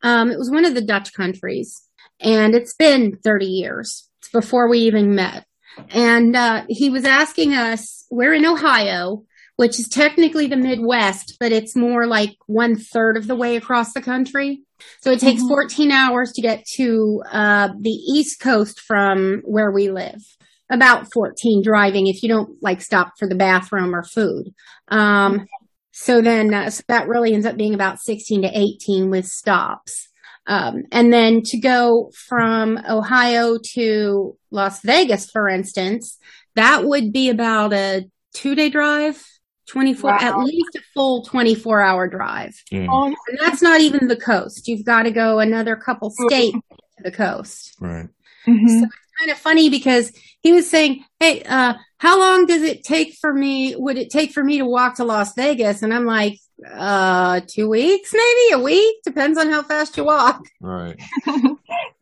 Um, 0.02 0.32
it 0.32 0.38
was 0.38 0.50
one 0.52 0.66
of 0.66 0.74
the 0.74 0.82
Dutch 0.82 1.14
countries 1.14 1.82
and 2.20 2.56
it's 2.56 2.74
been 2.74 3.18
30 3.24 3.46
years 3.46 4.10
before 4.34 4.68
we 4.68 4.80
even 4.80 5.16
met. 5.16 5.46
And, 5.90 6.36
uh, 6.36 6.66
he 6.68 6.90
was 6.90 7.06
asking 7.06 7.54
us, 7.54 8.06
we're 8.10 8.34
in 8.34 8.46
Ohio, 8.46 9.26
which 9.58 9.80
is 9.80 9.88
technically 9.90 10.48
the 10.48 10.56
Midwest, 10.56 11.36
but 11.40 11.52
it's 11.52 11.76
more 11.76 12.08
like 12.08 12.36
one 12.46 12.76
third 12.76 13.18
of 13.18 13.28
the 13.28 13.36
way 13.36 13.58
across 13.58 13.94
the 13.94 14.02
country. 14.02 14.62
So 15.02 15.12
it 15.12 15.20
takes 15.20 15.42
Mhm. 15.42 15.48
14 15.50 15.92
hours 15.92 16.32
to 16.34 16.42
get 16.42 16.66
to, 16.76 17.22
uh, 17.32 17.70
the 17.80 17.90
East 17.90 18.40
Coast 18.40 18.80
from 18.80 19.42
where 19.44 19.72
we 19.72 19.90
live 19.92 20.22
about 20.70 21.12
14 21.14 21.62
driving 21.64 22.08
if 22.08 22.22
you 22.22 22.30
don't 22.30 22.62
like 22.62 22.82
stop 22.82 23.14
for 23.18 23.28
the 23.28 23.36
bathroom 23.36 23.96
or 23.96 24.04
food. 24.04 24.54
Um, 24.90 25.46
so 25.92 26.22
then 26.22 26.54
uh, 26.54 26.70
so 26.70 26.84
that 26.88 27.08
really 27.08 27.34
ends 27.34 27.46
up 27.46 27.58
being 27.58 27.74
about 27.74 28.00
16 28.00 28.44
to 28.44 28.52
18 28.54 29.10
with 29.10 29.26
stops. 29.26 30.08
Um, 30.46 30.84
and 30.92 31.12
then 31.12 31.42
to 31.46 31.60
go 31.60 32.12
from 32.28 32.80
Ohio 32.88 33.58
to 33.74 34.38
Las 34.52 34.82
Vegas, 34.82 35.30
for 35.30 35.50
instance, 35.50 36.18
that 36.56 36.86
would 36.86 37.12
be 37.12 37.30
about 37.30 37.74
a 37.74 38.06
two 38.34 38.54
day 38.56 38.70
drive, 38.70 39.24
24, 39.68 40.10
Wow. 40.12 40.18
at 40.20 40.38
least 40.40 40.76
a 40.76 40.82
full 40.94 41.24
24 41.26 41.82
hour 41.82 42.08
drive. 42.08 42.56
yeah, 42.72 42.88
Oh, 42.90 43.06
And 43.06 43.16
that's 43.40 43.62
not 43.62 43.82
even 43.82 44.08
the 44.08 44.16
coast. 44.16 44.68
You've 44.68 44.86
got 44.86 45.04
to 45.04 45.12
go 45.12 45.40
another 45.40 45.76
couple 45.76 46.10
states 46.12 46.58
to 46.98 47.04
the 47.04 47.12
coast 47.12 47.76
right. 47.80 48.08
mhm. 48.48 48.82
kind 49.20 49.32
of 49.32 49.38
funny 49.38 49.70
because 49.70 50.12
he 50.42 50.52
was 50.54 50.70
saying, 50.70 51.04
Hey, 51.20 51.44
uh, 51.44 51.74
how 51.98 52.20
long 52.20 52.46
does 52.46 52.62
it 52.62 52.84
take 52.84 53.16
for 53.20 53.34
me? 53.34 53.76
Would 53.76 53.98
it 53.98 54.10
take 54.10 54.32
for 54.32 54.44
me 54.44 54.60
to 54.60 54.66
walk 54.66 54.96
to 54.96 55.04
Las 55.04 55.34
Vegas? 55.36 55.82
And 55.82 55.94
I'm 55.94 56.06
like, 56.06 56.40
uh, 56.72 57.42
two 57.48 57.68
weeks, 57.70 58.14
maybe 58.14 58.54
a 58.54 58.64
week. 58.64 58.96
Depends 59.04 59.38
on 59.38 59.50
how 59.50 59.64
fast 59.64 59.98
you 59.98 60.04
walk. 60.06 60.44
Right. 60.62 60.96
yeah. 61.28 61.54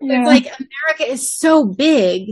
It's 0.01 0.27
like 0.27 0.45
America 0.45 1.12
is 1.12 1.36
so 1.38 1.65
big. 1.65 2.29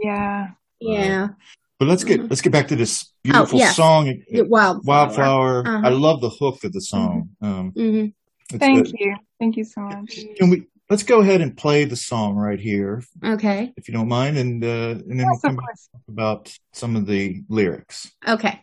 yeah. 0.00 0.48
Yeah. 0.80 1.28
But 1.78 1.88
let's 1.88 2.04
get 2.04 2.28
let's 2.30 2.40
get 2.40 2.52
back 2.52 2.68
to 2.68 2.76
this 2.76 3.10
beautiful 3.22 3.56
Oh, 3.56 3.58
yes. 3.58 3.76
song, 3.76 4.06
It- 4.28 4.48
Wildflower. 4.48 4.82
Wildflower. 4.84 5.66
Uh-huh. 5.66 5.80
I 5.84 5.88
love 5.90 6.20
the 6.20 6.30
hook 6.30 6.62
of 6.64 6.72
the 6.72 6.80
song. 6.80 7.30
Um, 7.42 7.70
hmm 7.72 8.06
it's 8.50 8.58
Thank 8.58 8.86
the- 8.88 8.96
you. 8.98 9.16
Thank 9.40 9.56
you 9.56 9.64
so 9.64 9.80
much. 9.80 10.20
Can 10.36 10.50
we 10.50 10.66
let's 10.88 11.02
go 11.02 11.20
ahead 11.20 11.40
and 11.40 11.56
play 11.56 11.84
the 11.84 11.96
song 11.96 12.36
right 12.36 12.60
here, 12.60 13.02
Okay. 13.24 13.72
if 13.76 13.88
you 13.88 13.94
don't 13.94 14.08
mind, 14.08 14.38
and 14.38 14.62
uh, 14.64 14.68
and 15.08 15.18
then 15.18 15.18
Yes, 15.18 15.26
we'll 15.26 15.34
of 15.36 15.42
come 15.42 15.56
back 15.56 15.64
course. 15.66 15.88
about 16.08 16.58
some 16.72 16.94
of 16.96 17.06
the 17.06 17.42
lyrics. 17.48 18.10
Okay. 18.28 18.60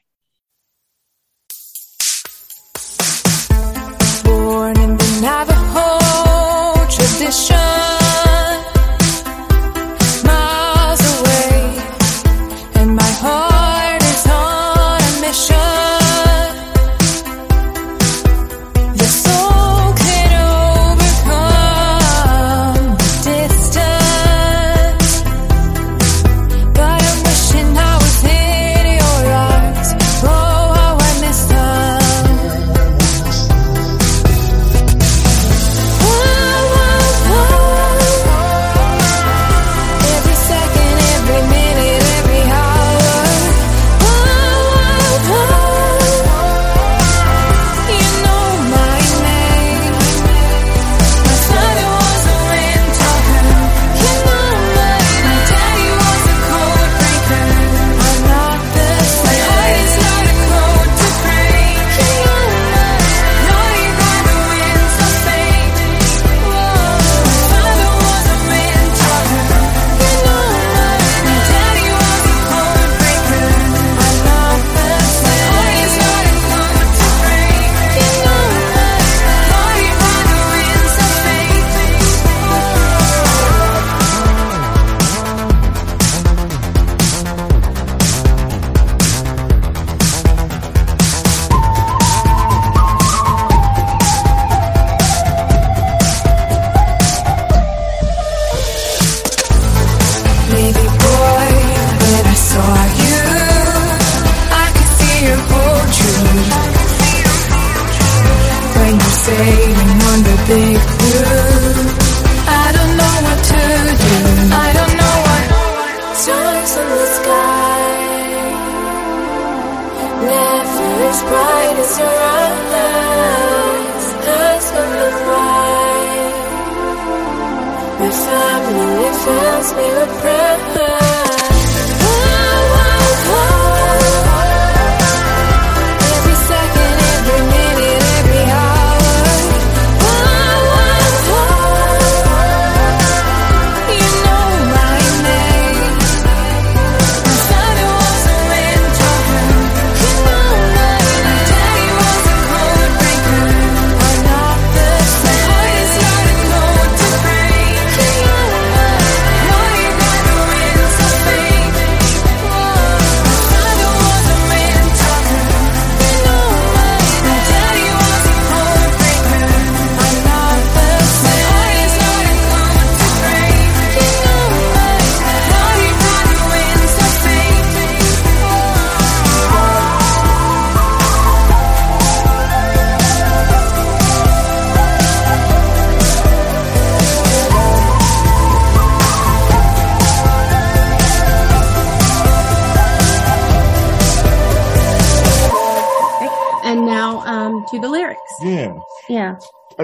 born 4.24 4.78
in 4.80 4.96
the 4.98 5.20
Navajo 5.22 6.86
tradition. 6.90 8.01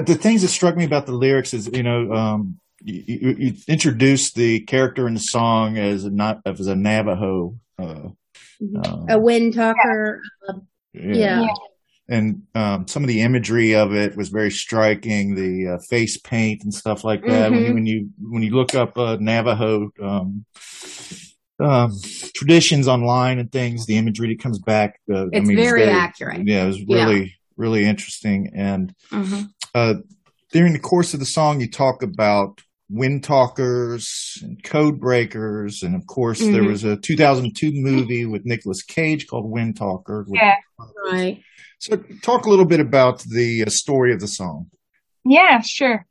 The 0.01 0.15
things 0.15 0.41
that 0.41 0.49
struck 0.49 0.75
me 0.75 0.85
about 0.85 1.05
the 1.05 1.11
lyrics 1.13 1.53
is, 1.53 1.67
you 1.67 1.83
know, 1.83 2.11
um, 2.13 2.59
you, 2.83 3.03
you, 3.07 3.35
you 3.39 3.53
introduced 3.67 4.35
the 4.35 4.59
character 4.61 5.07
in 5.07 5.13
the 5.15 5.19
song 5.19 5.77
as 5.77 6.03
a 6.05 6.09
not 6.09 6.41
as 6.45 6.67
a 6.67 6.75
Navajo. 6.75 7.57
Uh, 7.79 8.09
um, 8.83 9.05
A 9.09 9.19
wind 9.19 9.53
talker. 9.53 10.21
uh, 10.47 10.53
yeah. 10.93 11.41
Yeah. 11.41 11.47
And 12.09 12.43
um, 12.55 12.87
some 12.87 13.03
of 13.03 13.09
the 13.09 13.21
imagery 13.21 13.75
of 13.75 13.93
it 13.93 14.15
was 14.15 14.29
very 14.29 14.49
striking. 14.51 15.35
The 15.35 15.73
uh, 15.75 15.77
face 15.89 16.17
paint 16.17 16.63
and 16.63 16.73
stuff 16.73 17.03
like 17.03 17.25
that. 17.25 17.51
When, 17.51 17.63
you, 17.63 17.69
Mhm. 17.71 17.73
when 17.73 17.85
you 17.85 18.09
when 18.19 18.43
you 18.43 18.51
look 18.55 18.73
up 18.75 18.97
uh, 18.97 19.17
Navajo 19.19 19.91
um, 20.01 20.45
um, 21.59 21.91
traditions 22.33 22.87
online 22.87 23.39
and 23.39 23.51
things, 23.51 23.85
the 23.87 23.97
imagery 23.97 24.29
that 24.29 24.39
comes 24.41 24.59
back. 24.59 24.99
Uh, 25.11 25.23
I 25.23 25.29
It's 25.33 25.47
mean, 25.47 25.57
very 25.57 25.83
accurate. 25.83 26.47
Yeah, 26.47 26.63
it 26.63 26.67
was 26.67 26.79
Yeah. 26.79 27.05
really 27.05 27.33
really 27.57 27.85
interesting. 27.85 28.51
And 28.55 28.93
Mhm. 29.11 29.49
Uh, 29.77 29.93
during 30.51 30.73
the 30.73 30.79
course 30.79 31.13
of 31.13 31.19
the 31.19 31.25
song, 31.25 31.59
you 31.61 31.69
talk 31.69 32.01
about 32.01 32.61
wind 32.89 33.23
talkers 33.23 34.37
and 34.41 34.63
code 34.63 34.99
breakers, 34.99 35.83
and 35.83 35.93
of 35.95 36.05
course, 36.07 36.39
there 36.39 36.63
Mhm. 36.63 36.67
was 36.71 36.83
a 36.83 36.97
2002 36.97 37.71
movie 37.73 38.25
with 38.25 38.45
Nicolas 38.45 38.81
Cage 38.81 39.27
called 39.27 39.49
Wind 39.49 39.75
Talker. 39.77 40.25
Yeah. 40.31 40.55
Right. 41.11 41.41
So, 41.79 41.97
talk 42.23 42.45
a 42.45 42.49
little 42.49 42.65
bit 42.65 42.79
about 42.79 43.23
the 43.23 43.63
uh, 43.65 43.69
story 43.69 44.13
of 44.13 44.19
the 44.19 44.27
song. 44.27 44.67
Yeah, 45.25 45.59
sure. 45.61 46.05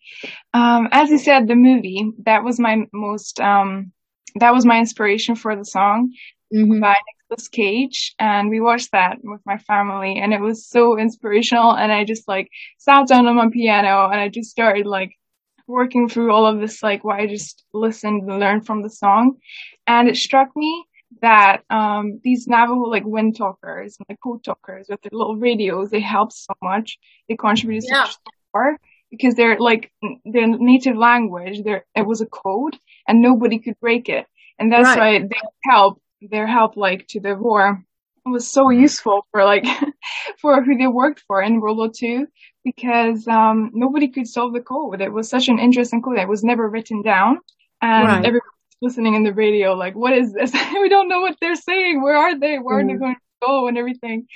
Um, 0.52 0.88
as 0.92 1.08
you 1.10 1.18
said, 1.18 1.48
the 1.48 1.56
movie, 1.56 2.12
that 2.24 2.44
was 2.44 2.60
my 2.60 2.84
most, 2.92 3.40
um, 3.40 3.92
that 4.36 4.52
was 4.52 4.66
my 4.66 4.78
inspiration 4.78 5.34
for 5.34 5.56
the 5.56 5.64
song 5.64 6.12
Mhm. 6.54 6.80
by 6.80 6.96
Nicolas 7.36 7.48
Cage. 7.48 8.14
And 8.18 8.50
we 8.50 8.60
watched 8.60 8.92
that 8.92 9.18
with 9.22 9.40
my 9.44 9.58
family 9.58 10.18
and 10.18 10.32
it 10.32 10.40
was 10.40 10.66
so 10.66 10.98
inspirational. 10.98 11.72
And 11.76 11.92
I 11.92 12.04
just 12.04 12.26
like 12.28 12.48
sat 12.78 13.08
down 13.08 13.26
on 13.26 13.36
my 13.36 13.48
piano 13.50 14.08
and 14.10 14.20
I 14.20 14.28
just 14.28 14.50
started 14.50 14.86
like 14.86 15.12
working 15.66 16.08
through 16.08 16.32
all 16.32 16.46
of 16.46 16.60
this, 16.60 16.82
like 16.82 17.04
what 17.04 17.20
I 17.20 17.26
just 17.26 17.64
listened 17.72 18.22
and 18.28 18.40
learned 18.40 18.66
from 18.66 18.82
the 18.82 18.90
song. 18.90 19.36
And 19.86 20.08
it 20.08 20.16
struck 20.16 20.48
me 20.56 20.84
that, 21.22 21.62
um, 21.70 22.20
these 22.22 22.46
Navajo 22.46 22.82
like 22.88 23.04
wind 23.04 23.36
talkers 23.36 23.96
and 23.98 24.06
like 24.08 24.18
code 24.22 24.44
talkers 24.44 24.86
with 24.88 25.00
their 25.02 25.10
little 25.12 25.36
radios, 25.36 25.90
they 25.90 26.00
help 26.00 26.32
so 26.32 26.54
much. 26.62 26.98
They 27.28 27.36
contribute 27.36 27.82
so 27.82 27.94
Yeah. 27.94 28.02
much 28.02 28.16
more 28.54 28.76
because 29.10 29.34
they're 29.34 29.58
like 29.58 29.92
their 30.24 30.46
native 30.46 30.96
language. 30.96 31.62
There, 31.64 31.84
it 31.94 32.06
was 32.06 32.20
a 32.20 32.26
code 32.26 32.78
and 33.06 33.20
nobody 33.20 33.58
could 33.58 33.78
break 33.80 34.08
it. 34.08 34.26
And 34.58 34.72
that's 34.72 34.96
Right. 34.96 35.22
why 35.22 35.28
they 35.28 35.70
help, 35.70 36.00
their 36.20 36.46
help 36.46 36.76
like 36.76 37.06
to 37.08 37.20
the 37.20 37.34
war 37.34 37.82
was 38.24 38.48
so 38.50 38.70
useful 38.70 39.26
for 39.30 39.44
like, 39.44 39.64
for 40.40 40.62
who 40.62 40.76
they 40.76 40.86
worked 40.88 41.22
for 41.26 41.40
in 41.42 41.60
World 41.60 41.78
War 41.78 41.90
II 42.02 42.24
because, 42.64 43.26
um, 43.28 43.70
nobody 43.74 44.08
could 44.08 44.26
solve 44.26 44.52
the 44.52 44.60
code. 44.60 45.00
It 45.00 45.12
was 45.12 45.28
such 45.28 45.48
an 45.48 45.58
interesting 45.58 46.02
code. 46.02 46.18
that 46.18 46.28
was 46.28 46.42
never 46.42 46.68
written 46.68 47.02
down 47.02 47.38
and 47.82 48.02
Right. 48.06 48.24
everybody 48.24 48.50
was 48.82 48.90
listening 48.90 49.14
in 49.14 49.22
the 49.22 49.32
radio 49.32 49.74
like, 49.74 49.94
what 49.94 50.12
is 50.16 50.32
this? 50.32 50.52
we 50.82 50.88
don't 50.88 51.08
know 51.08 51.20
what 51.20 51.36
they're 51.40 51.54
saying. 51.54 52.02
Where 52.02 52.16
are 52.16 52.38
they? 52.38 52.58
Where 52.58 52.80
are 52.80 52.84
they 52.86 52.94
Mhm. 52.94 52.98
going 53.00 53.14
to 53.14 53.46
go 53.46 53.68
and 53.68 53.78
everything? 53.78 54.26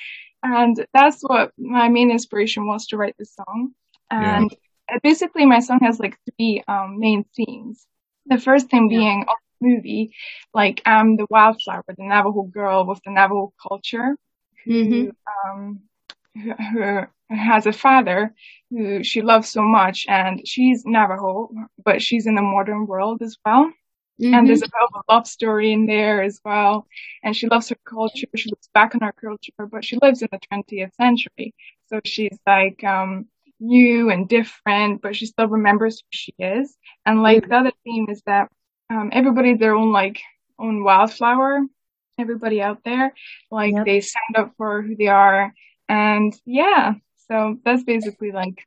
And 0.42 0.87
that's 0.94 1.20
what 1.22 1.52
my 1.58 1.88
main 1.88 2.10
inspiration 2.10 2.66
was 2.66 2.87
to 2.88 2.96
write 2.96 3.16
this 3.18 3.34
song. 3.34 3.72
And 4.10 4.50
uh, 4.92 4.99
basically 5.02 5.46
my 5.46 5.60
song 5.60 5.80
has 5.82 5.99
like 5.99 6.16
three 6.37 6.62
um, 6.68 6.99
main 6.99 7.25
themes. 7.37 7.87
The 8.26 8.38
first 8.38 8.70
theme 8.70 8.88
Yeah. 8.90 8.99
being 8.99 9.26
movie, 9.61 10.12
like 10.55 10.83
I'm 10.87 11.17
the 11.17 11.26
wildflower, 11.31 11.85
the 11.88 11.95
Navajo 11.99 12.43
girl 12.43 12.87
with 12.87 13.00
the 13.05 13.11
Navajo 13.12 13.52
culture 13.69 14.17
who, 14.64 14.73
Mhm. 14.73 15.12
um, 15.45 15.81
who, 16.43 16.52
who 16.52 17.37
has 17.37 17.67
a 17.67 17.73
father 17.73 18.35
who 18.71 19.02
she 19.05 19.23
loves 19.23 19.49
so 19.49 19.62
much 19.62 20.07
and 20.09 20.47
she's 20.47 20.85
Navajo, 20.87 21.50
but 21.85 22.02
she's 22.02 22.26
in 22.26 22.35
the 22.35 22.43
modern 22.43 22.87
world 22.87 23.23
as 23.23 23.37
well. 23.45 23.73
Mhm. 24.21 24.35
And 24.35 24.49
there's 24.49 24.62
a 24.62 24.67
bit 24.67 24.83
of 24.95 25.02
a 25.09 25.12
love 25.12 25.26
story 25.26 25.73
in 25.73 25.87
there 25.87 26.23
as 26.23 26.40
well. 26.45 26.87
And 27.23 27.35
she 27.37 27.47
loves 27.49 27.69
her 27.71 27.76
culture. 27.87 28.26
She 28.37 28.50
looks 28.50 28.69
back 28.75 28.95
on 28.95 29.00
her 29.02 29.12
culture, 29.12 29.67
but 29.71 29.85
she 29.85 29.97
lives 30.02 30.23
in 30.23 30.29
the 30.33 30.38
20th 30.50 30.95
century. 30.95 31.55
So 31.88 32.00
she's 32.05 32.38
like, 32.47 32.83
um, 32.85 33.26
new 33.61 34.11
and 34.11 34.29
different, 34.29 35.02
but 35.02 35.17
she 35.17 35.26
still 35.26 35.49
remembers 35.49 36.00
who 36.00 36.07
she 36.11 36.35
is. 36.38 36.76
And 37.07 37.23
like 37.23 37.49
the 37.49 37.57
other 37.57 37.73
theme 37.85 38.07
is 38.09 38.23
that, 38.26 38.49
um, 38.90 39.11
everybody's 39.12 39.59
their 39.59 39.75
own, 39.75 39.92
like, 39.92 40.20
own 40.59 40.85
wildflower. 40.85 41.61
Everybody 42.18 42.61
out 42.61 42.85
there, 42.85 43.14
like 43.50 43.73
Yep. 43.73 43.87
they 43.87 44.00
stand 44.00 44.37
up 44.37 44.52
for 44.59 44.82
who 44.82 44.94
they 44.94 45.06
are. 45.06 45.54
And 45.88 46.35
yeah, 46.44 46.94
so 47.30 47.56
that's 47.64 47.82
basically 47.82 48.30
like 48.30 48.66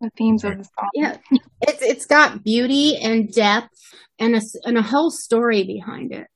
the 0.00 0.10
themes 0.16 0.44
of 0.44 0.58
the 0.58 0.62
song. 0.64 0.90
Yeah, 0.94 1.16
it's 1.62 1.82
it's 1.82 2.06
got 2.06 2.44
beauty 2.44 2.96
and 2.96 3.32
depth 3.32 3.74
and 4.20 4.34
a 4.34 4.38
s- 4.38 4.54
and 4.64 4.78
a 4.78 4.82
whole 4.82 5.10
story 5.10 5.64
behind 5.64 6.12
it. 6.12 6.28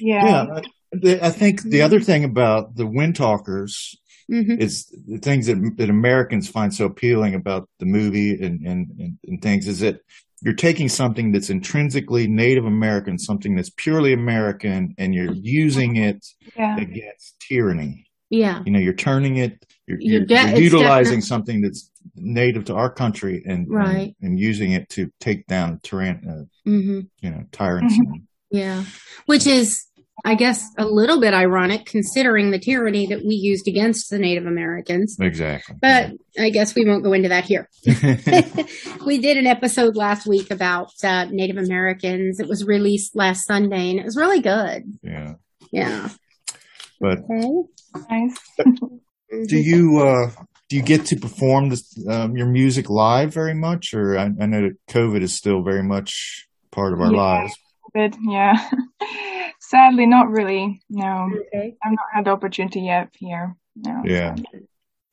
Yeah. 0.00 0.24
Yeah, 0.26 0.42
I, 0.56 0.62
the- 0.90 1.24
I 1.24 1.30
think 1.30 1.62
the 1.62 1.82
other 1.82 2.00
thing 2.00 2.24
about 2.24 2.74
the 2.74 2.86
wind 2.86 3.14
talkers 3.14 3.96
hmm 4.28 4.54
is 4.58 4.86
the 5.06 5.18
things 5.18 5.46
that, 5.46 5.74
that 5.76 5.90
Americans 5.90 6.48
find 6.48 6.74
so 6.74 6.86
appealing 6.86 7.34
about 7.34 7.68
the 7.78 7.86
movie 7.86 8.32
and, 8.32 8.66
and, 8.66 8.90
and, 8.98 9.18
and 9.28 9.42
things 9.42 9.68
is 9.68 9.80
that 9.80 10.00
you're 10.44 10.54
taking 10.54 10.88
something 10.90 11.32
that's 11.32 11.48
intrinsically 11.50 12.28
Native 12.28 12.66
American, 12.66 13.18
something 13.18 13.56
that's 13.56 13.70
purely 13.70 14.12
American, 14.12 14.94
and 14.98 15.14
you're 15.14 15.32
using 15.32 15.96
it 15.96 16.24
Yeah. 16.56 16.76
against 16.78 17.40
tyranny. 17.40 18.06
Yeah, 18.30 18.62
You 18.66 18.72
know, 18.72 18.78
you're 18.78 18.92
turning 18.94 19.36
it, 19.36 19.64
you're, 19.86 20.00
You 20.00 20.12
you're, 20.12 20.26
de- 20.26 20.34
you're 20.50 20.58
utilizing 20.58 21.20
something 21.20 21.60
that's 21.60 21.90
native 22.16 22.64
to 22.66 22.74
our 22.74 22.90
country 22.90 23.42
and, 23.46 23.66
Right. 23.70 24.14
and, 24.20 24.30
and 24.32 24.38
using 24.40 24.72
it 24.72 24.88
to 24.90 25.10
take 25.20 25.46
down 25.46 25.78
tyran, 25.80 26.26
uh, 26.28 26.44
hmm 26.64 27.00
you 27.20 27.30
know, 27.30 27.44
tyrants. 27.52 27.94
Mhm. 27.96 28.22
yeah, 28.50 28.84
which 29.26 29.46
is, 29.46 29.86
I 30.24 30.34
guess, 30.36 30.64
a 30.78 30.84
little 30.86 31.20
bit 31.20 31.34
ironic 31.34 31.86
considering 31.86 32.50
the 32.50 32.58
tyranny 32.58 33.06
that 33.08 33.18
we 33.24 33.34
used 33.34 33.66
against 33.66 34.10
the 34.10 34.18
Native 34.18 34.46
Americans. 34.46 35.16
Exactly. 35.20 35.76
But 35.80 36.12
I 36.38 36.50
guess 36.50 36.74
we 36.74 36.84
won't 36.86 37.02
go 37.04 37.12
into 37.12 37.28
that 37.30 37.44
here. 37.44 37.68
we 39.06 39.18
did 39.18 39.36
an 39.36 39.46
episode 39.46 39.96
last 39.96 40.26
week 40.26 40.50
about 40.50 40.90
uh, 41.02 41.26
Native 41.30 41.56
Americans. 41.56 42.38
It 42.40 42.48
was 42.48 42.64
released 42.64 43.16
last 43.16 43.46
Sunday, 43.46 43.90
and 43.90 43.98
it 43.98 44.04
was 44.04 44.16
really 44.16 44.40
good. 44.40 44.84
yeah. 45.02 45.34
Yeah. 45.72 46.08
But 47.00 47.18
Okay. 47.28 47.50
Nice. 48.10 48.38
Do 49.48 49.56
you 49.58 49.98
uh, 49.98 50.30
do 50.68 50.76
you 50.76 50.82
get 50.82 51.06
to 51.06 51.16
perform 51.16 51.68
this, 51.70 51.92
um, 52.08 52.36
your 52.36 52.46
music 52.46 52.88
live 52.88 53.34
very 53.34 53.54
much, 53.54 53.92
or 53.92 54.16
I, 54.16 54.30
I 54.40 54.46
know 54.46 54.62
that 54.62 54.76
COVID 54.88 55.22
is 55.22 55.34
still 55.34 55.62
very 55.62 55.82
much 55.82 56.46
part 56.70 56.92
of 56.92 57.00
our 57.00 57.12
Yeah. 57.12 57.18
lives. 57.18 57.54
But 57.92 58.14
yeah, 58.28 58.70
sadly, 59.74 60.06
not 60.06 60.30
really. 60.30 60.80
No, 60.88 61.28
Okay. 61.52 61.74
I've 61.82 61.92
not 61.92 62.06
had 62.12 62.24
the 62.26 62.30
opportunity 62.30 62.82
yet 62.82 63.08
here. 63.18 63.56
No. 63.74 64.02
Yeah. 64.04 64.36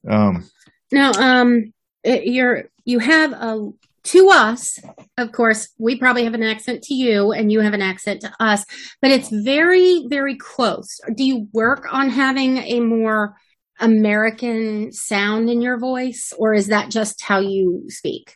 Um, 0.07 0.43
Now, 0.91 1.11
um, 1.13 1.73
it- 2.03 2.25
you're 2.27 2.65
you 2.85 2.99
have 2.99 3.31
a 3.31 3.71
to 4.03 4.29
us, 4.29 4.79
of 5.17 5.31
course, 5.31 5.69
we 5.77 5.95
probably 5.95 6.23
have 6.23 6.33
an 6.33 6.41
accent 6.43 6.81
to 6.83 6.95
you, 6.95 7.31
and 7.31 7.51
you 7.51 7.59
have 7.59 7.75
an 7.75 7.83
accent 7.83 8.21
to 8.21 8.31
us, 8.39 8.65
but 8.99 9.11
it's 9.11 9.29
very, 9.29 10.05
very 10.09 10.35
close. 10.35 10.99
Do 11.15 11.23
you 11.23 11.47
work 11.53 11.85
on 11.91 12.09
having 12.09 12.57
a 12.57 12.79
more 12.79 13.35
American 13.79 14.91
sound 14.91 15.49
in 15.51 15.61
your 15.61 15.77
voice, 15.77 16.33
or 16.37 16.53
is 16.55 16.67
that 16.67 16.89
just 16.89 17.21
how 17.21 17.39
you 17.39 17.83
speak? 17.89 18.35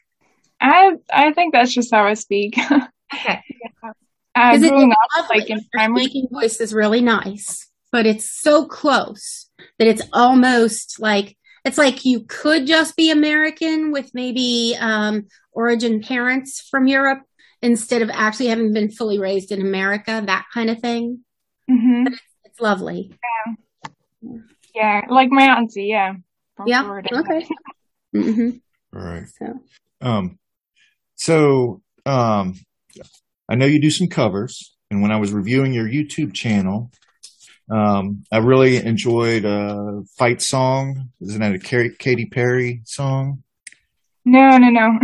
I 0.62 0.94
I 1.12 1.34
think 1.34 1.54
that's 1.54 1.74
just 1.74 1.94
how 1.94 2.06
I 2.06 2.14
speak. 2.16 2.58
Okay. 3.14 3.40
Uh, 4.36 4.52
Because 4.52 4.64
it's 4.64 4.72
growing 4.72 4.92
up, 4.92 4.98
lovely. 5.18 5.40
like 5.40 5.50
in 5.50 5.58
Your 5.58 5.66
primary, 5.74 6.04
speaking 6.04 6.28
voice 6.32 6.60
is 6.60 6.74
really 6.74 7.02
nice, 7.02 7.68
but 7.92 8.06
it's 8.06 8.30
so 8.42 8.66
close 8.66 9.50
that 9.80 9.88
it's 9.88 10.02
almost 10.14 11.00
like 11.00 11.38
it's 11.64 11.78
like 11.78 12.06
you 12.06 12.26
could 12.28 12.68
just 12.68 12.96
be 12.96 13.10
American 13.10 13.92
with 13.92 14.12
maybe 14.14 14.76
um, 14.80 15.26
origin 15.52 16.02
parents 16.02 16.62
from 16.70 16.86
Europe 16.88 17.22
instead 17.62 18.02
of 18.04 18.10
actually 18.12 18.48
having 18.48 18.72
been 18.74 18.92
fully 18.92 19.18
raised 19.18 19.52
in 19.52 19.62
America, 19.62 20.22
that 20.26 20.46
kind 20.54 20.70
of 20.70 20.80
thing. 20.80 21.22
Mm-hmm. 21.70 22.14
It's 22.44 22.60
lovely. 22.60 23.12
yeah, 24.22 24.34
yeah, 24.76 25.02
like 25.10 25.30
my 25.32 25.56
auntie, 25.58 25.86
yeah, 25.86 26.14
from 26.56 26.68
Yeah. 26.68 26.84
Florida. 26.84 27.10
Okay. 27.20 27.48
hmm 28.14 28.50
all 28.96 29.02
right. 29.02 29.24
So 29.40 29.60
Um, 30.02 30.38
so 31.16 31.82
um, 32.06 32.54
I 33.50 33.56
know 33.56 33.66
you 33.66 33.80
do 33.82 33.92
some 33.92 34.08
covers, 34.08 34.76
and 34.90 35.02
when 35.02 35.12
I 35.12 35.18
was 35.18 35.32
reviewing 35.32 35.74
your 35.74 35.88
YouTube 35.88 36.34
channel, 36.34 36.92
um, 37.70 38.24
I 38.32 38.38
really 38.38 38.78
enjoyed 38.78 39.46
a 39.46 40.02
fight 40.18 40.42
song. 40.42 41.10
Isn't 41.22 41.42
that 41.42 41.54
a 41.54 41.60
Kari- 41.60 41.96
Katy 41.98 42.26
Perry 42.28 42.82
song? 42.86 43.44
No, 44.24 44.58
no, 44.58 44.70
no. 44.70 45.00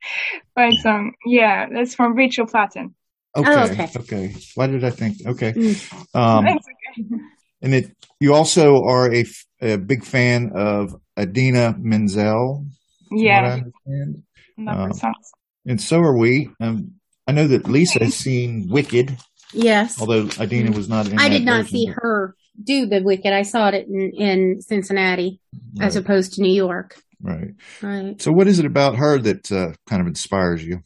but 0.54 0.72
song. 0.82 1.12
yeah, 1.26 1.66
that's 1.72 1.94
from 1.94 2.14
Rachel 2.14 2.46
Platten. 2.46 2.94
Okay, 3.36 3.50
Oh, 3.50 3.70
okay. 3.70 3.88
okay. 3.96 4.34
Why 4.54 4.66
did 4.66 4.84
I 4.84 4.90
think? 4.90 5.16
Okay. 5.26 5.52
Mm. 5.52 6.14
Um, 6.14 6.46
okay. 6.46 6.58
and 7.62 7.74
it, 7.74 7.96
you 8.20 8.34
also 8.34 8.82
are 8.84 9.12
a 9.60 9.76
big 9.76 10.04
fan 10.04 10.52
of 10.54 10.94
Idina 11.18 11.74
Menzel. 11.78 12.66
from 13.08 13.18
what 13.18 13.24
I 13.24 13.64
Yeah, 14.58 14.72
um. 14.84 14.92
And 15.66 15.80
so 15.80 15.98
are 16.00 16.16
we. 16.16 16.50
Um, 16.60 16.92
I 17.28 17.32
know 17.32 17.46
that 17.46 17.68
Lisa 17.68 18.02
has 18.02 18.14
seen 18.14 18.68
Wicked, 18.68 19.16
yes, 19.52 20.00
although 20.00 20.28
Idina 20.40 20.72
was 20.72 20.88
not 20.88 21.06
in 21.08 21.18
I 21.18 21.28
did 21.28 21.44
not 21.44 21.62
version, 21.64 21.68
see 21.78 21.86
but- 21.86 21.94
her 22.02 22.36
do 22.64 22.86
the 22.86 23.02
Wicked. 23.02 23.32
I 23.32 23.42
saw 23.42 23.68
it 23.68 23.86
in, 23.86 24.12
in 24.16 24.60
Cincinnati 24.62 25.40
as 25.80 25.94
opposed 25.94 26.32
to 26.34 26.42
New 26.42 26.52
York. 26.54 26.96
right. 27.20 27.50
Right. 27.82 28.20
So, 28.20 28.32
what 28.32 28.48
is 28.48 28.58
it 28.58 28.64
about 28.64 28.96
her 28.96 29.18
that 29.18 29.52
uh, 29.52 29.72
kind 29.86 30.00
of 30.00 30.08
inspires 30.08 30.64
you? 30.64 30.82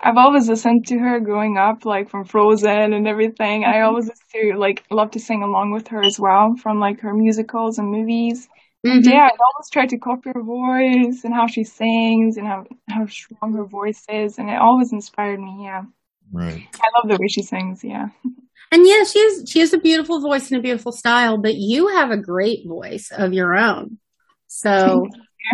I've 0.00 0.16
always 0.16 0.48
listened 0.48 0.88
to 0.88 0.98
her 0.98 1.20
growing 1.20 1.56
up, 1.58 1.84
like 1.86 2.10
from 2.10 2.24
Frozen 2.24 2.92
and 2.92 3.06
everything. 3.06 3.64
I 3.64 3.82
always 3.82 4.06
used 4.08 4.22
to 4.34 4.54
like 4.58 4.82
love 4.90 5.12
to 5.12 5.20
sing 5.20 5.44
along 5.44 5.70
with 5.70 5.86
her 5.88 6.02
as 6.02 6.18
well 6.18 6.56
from 6.60 6.80
like 6.80 7.00
her 7.02 7.14
musicals 7.14 7.78
and 7.78 7.88
movies. 7.88 8.48
Mhm. 8.84 9.04
Yeah, 9.04 9.26
I'd 9.32 9.38
always 9.40 9.70
try 9.70 9.86
to 9.86 9.98
copy 9.98 10.30
her 10.34 10.42
voice 10.42 11.22
and 11.24 11.32
how 11.32 11.46
she 11.46 11.62
sings 11.64 12.36
and 12.36 12.46
how 12.46 12.66
how 12.88 13.06
strong 13.06 13.52
her 13.54 13.64
voice 13.64 14.04
is, 14.08 14.38
and 14.38 14.50
it 14.50 14.56
always 14.58 14.92
inspired 14.92 15.40
me. 15.40 15.64
Yeah, 15.64 15.82
Right. 16.32 16.66
I 16.82 16.88
love 16.98 17.08
the 17.08 17.20
way 17.20 17.28
she 17.28 17.42
sings. 17.42 17.84
Yeah, 17.84 18.08
And 18.72 18.86
yeah, 18.86 19.04
she 19.04 19.20
has 19.20 19.44
she 19.48 19.60
has 19.60 19.72
a 19.72 19.78
beautiful 19.78 20.20
voice 20.20 20.50
and 20.50 20.58
a 20.58 20.62
beautiful 20.62 20.92
style, 20.92 21.38
but 21.38 21.54
you 21.54 21.88
have 21.88 22.10
a 22.10 22.16
great 22.16 22.66
voice 22.66 23.10
of 23.12 23.32
your 23.32 23.54
own. 23.56 23.98
So, 24.48 25.08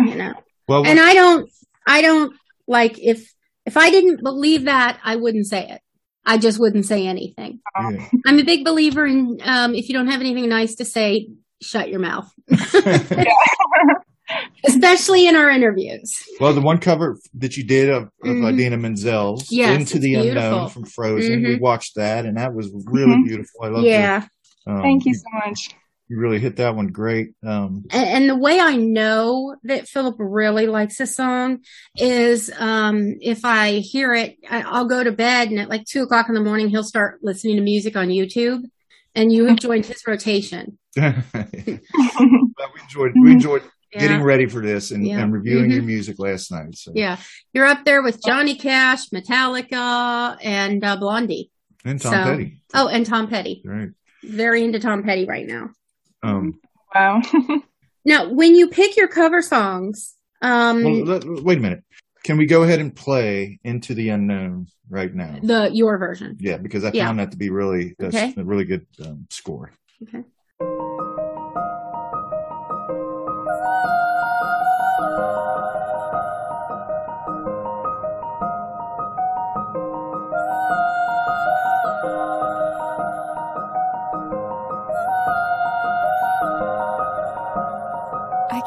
you 0.05 0.15
know. 0.15 0.33
Well, 0.67 0.85
And 0.85 0.99
I 0.99 1.13
don't 1.13 1.49
I 1.85 2.01
don't 2.01 2.33
like 2.67 2.97
if 2.99 3.31
if 3.65 3.77
I 3.77 3.91
didn't 3.91 4.23
believe 4.23 4.65
that, 4.65 4.99
I 5.03 5.17
wouldn't 5.17 5.45
say 5.47 5.69
it. 5.69 5.81
I 6.25 6.37
just 6.37 6.59
wouldn't 6.59 6.85
say 6.85 7.05
anything. 7.07 7.59
yeah. 7.79 8.07
I'm 8.25 8.39
a 8.39 8.43
big 8.43 8.65
believer 8.65 9.05
in 9.05 9.37
um 9.43 9.75
if 9.75 9.87
you 9.87 9.93
don't 9.93 10.07
have 10.07 10.21
anything 10.21 10.49
nice 10.49 10.75
to 10.75 10.85
say, 10.85 11.29
shut 11.61 11.89
your 11.89 11.99
mouth. 11.99 12.31
Especially 14.65 15.27
in 15.27 15.35
our 15.35 15.49
interviews. 15.49 16.15
well, 16.39 16.53
the 16.53 16.61
one 16.61 16.77
cover 16.77 17.17
that 17.35 17.57
you 17.57 17.63
did 17.63 17.89
of, 17.89 18.03
of 18.03 18.09
Mhm. 18.23 18.53
Idina 18.53 18.77
Menzel's 18.77 19.51
Yes, 19.51 19.79
"Into 19.79 19.97
the 19.99 20.13
beautiful. 20.15 20.29
Unknown" 20.37 20.69
from 20.69 20.85
Frozen, 20.85 21.43
we 21.43 21.55
Mhm. 21.55 21.59
watched 21.61 21.95
that, 21.95 22.25
and 22.25 22.37
that 22.37 22.53
was 22.53 22.69
really 22.85 23.15
Mhm. 23.15 23.25
beautiful. 23.25 23.61
I 23.63 23.67
love. 23.69 23.85
Yeah. 23.85 24.25
um, 24.67 24.81
thank 24.83 25.05
you 25.05 25.13
so 25.15 25.23
much. 25.45 25.69
You 26.09 26.17
really 26.19 26.39
hit 26.39 26.55
that 26.57 26.75
one 26.75 26.87
great. 26.87 27.29
Um, 27.45 27.85
And, 27.91 28.07
and 28.09 28.29
the 28.29 28.35
way 28.35 28.59
I 28.59 28.75
know 28.75 29.55
that 29.63 29.87
Philip 29.87 30.15
really 30.19 30.65
likes 30.67 30.97
this 30.97 31.15
song 31.15 31.59
is 31.97 32.51
um, 32.59 33.15
if 33.21 33.45
I 33.45 33.73
hear 33.79 34.13
it, 34.15 34.37
I, 34.49 34.61
I'll 34.63 34.85
go 34.87 35.03
to 35.03 35.11
bed 35.11 35.49
and 35.49 35.59
at 35.59 35.69
like 35.69 35.85
two 35.85 36.01
o'clock 36.03 36.27
in 36.27 36.33
the 36.35 36.41
morning, 36.41 36.69
he'll 36.69 36.83
start 36.83 37.19
listening 37.23 37.55
to 37.57 37.61
music 37.61 37.95
on 37.95 38.07
YouTube. 38.09 38.63
And 39.15 39.31
you 39.31 39.45
have 39.49 39.59
joined 39.59 39.85
his 39.85 40.01
rotation. 40.07 40.78
but 41.33 42.73
we 42.73 42.81
enjoyed 42.81 43.11
we 43.21 43.31
enjoyed 43.31 43.63
getting 43.91 44.21
ready 44.21 44.45
for 44.45 44.61
this 44.61 44.91
and, 44.91 45.05
Yeah. 45.05 45.19
and 45.19 45.33
reviewing 45.33 45.69
Mhm. 45.69 45.73
your 45.73 45.83
music 45.83 46.19
last 46.19 46.51
night. 46.51 46.75
So 46.75 46.91
Yeah. 46.93 47.17
You're 47.53 47.65
up 47.65 47.85
there 47.85 48.03
with 48.03 48.23
Johnny 48.23 48.55
Cash, 48.55 49.09
Metallica, 49.09 50.37
and 50.43 50.83
uh, 50.83 50.95
Blondie. 50.97 51.51
and 51.85 51.99
Tom 51.99 52.11
So- 52.13 52.23
Petty, 52.23 52.61
Oh, 52.73 52.87
and 52.87 53.05
Tom 53.05 53.27
Petty. 53.27 53.61
right? 53.65 53.89
Very 54.23 54.63
into 54.63 54.79
Tom 54.79 55.01
Petty 55.03 55.25
right 55.25 55.47
now. 55.47 55.69
Um, 56.23 56.59
Wow. 56.93 57.21
Now, 58.05 58.29
when 58.31 58.55
you 58.55 58.69
pick 58.69 58.95
your 58.97 59.07
cover 59.09 59.41
songs, 59.41 60.15
um, 60.41 60.83
well, 60.83 61.03
let, 61.03 61.25
wait 61.43 61.57
a 61.57 61.61
minute. 61.61 61.83
Can 62.23 62.37
we 62.37 62.45
go 62.45 62.63
ahead 62.63 62.79
and 62.79 62.95
play 62.95 63.59
"Into 63.63 63.93
the 63.93 64.09
Unknown" 64.09 64.67
right 64.89 65.13
now? 65.13 65.37
the 65.43 65.69
your 65.73 65.97
version. 65.97 66.37
Yeah, 66.39 66.57
because 66.57 66.83
I 66.85 66.91
Yeah. 66.93 67.05
found 67.07 67.19
that 67.19 67.31
to 67.31 67.37
be 67.37 67.49
really 67.49 67.95
that's 67.99 68.15
Okay. 68.15 68.33
a 68.37 68.43
really 68.43 68.63
good 68.65 68.87
um, 69.05 69.27
score. 69.29 69.73
Okay. 70.03 70.23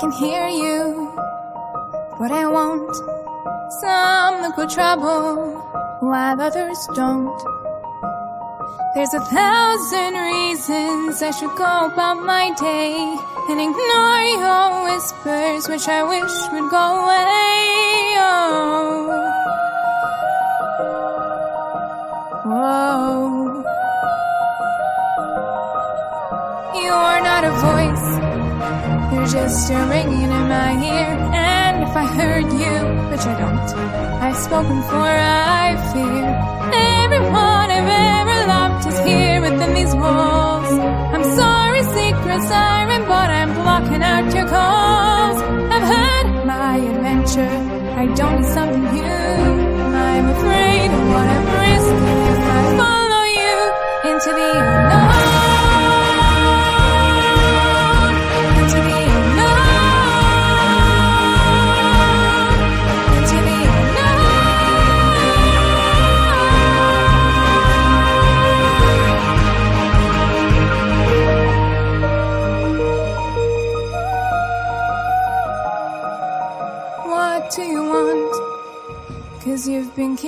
Can 0.03 0.11
hear 0.11 0.49
you, 0.49 1.13
but 2.19 2.33
I 2.33 2.45
won't. 2.49 2.93
Some 3.81 4.43
look 4.43 4.57
for 4.57 4.67
trouble, 4.67 5.55
while 6.01 6.41
others 6.41 6.81
don't. 6.97 7.41
There's 8.97 9.15
a 9.15 9.21
thousand 9.21 10.15
reasons 10.15 11.23
I 11.23 11.31
should 11.31 11.55
go 11.57 11.87
about 11.87 12.19
my 12.19 12.51
day 12.59 12.99
and 13.49 13.61
ignore 13.69 14.25
your 14.43 14.67
whispers, 14.91 15.69
which 15.69 15.87
I 15.87 16.03
wish 16.03 16.35
would 16.51 16.69
go 16.69 16.87
away. 17.05 17.62
You're 29.13 29.27
just 29.27 29.71
a 29.71 29.79
ringing 29.93 30.31
in 30.39 30.49
my 30.57 30.73
ear. 30.73 31.11
And 31.37 31.83
if 31.83 31.95
I 31.95 32.07
heard 32.19 32.49
you, 32.63 32.77
which 33.11 33.25
I 33.33 33.35
don't, 33.43 33.69
I've 34.25 34.37
spoken 34.37 34.81
for 34.91 35.05
I 35.05 35.77
fear. 35.93 36.25
Everyone 37.05 37.69
I've 37.77 37.93
ever 38.19 38.39
loved 38.55 38.87
is 38.89 38.99
here 39.01 39.41
within 39.43 39.75
these 39.75 39.95
walls. 39.95 40.73
I'm 41.15 41.25
sorry, 41.41 41.83
secret 41.83 42.43
siren, 42.49 43.03
but 43.03 43.29
I'm 43.39 43.53
blocking 43.53 44.03
out 44.03 44.35
your 44.35 44.49
calls. 44.49 45.39
I've 45.77 45.89
had 45.97 46.47
my 46.47 46.77
adventure. 46.79 47.57
I 48.03 48.07
don't 48.15 48.41
need 48.41 48.51
something 48.59 48.85
new. 48.97 49.43
I'm 50.09 50.27
afraid 50.37 50.89
of 50.97 51.03
what 51.13 51.27
I'm 51.37 51.47
risking 51.67 52.19
if 52.33 52.41
I 52.57 52.63
follow 52.81 53.25
you 53.41 53.57
into 54.11 54.31
the 54.41 54.72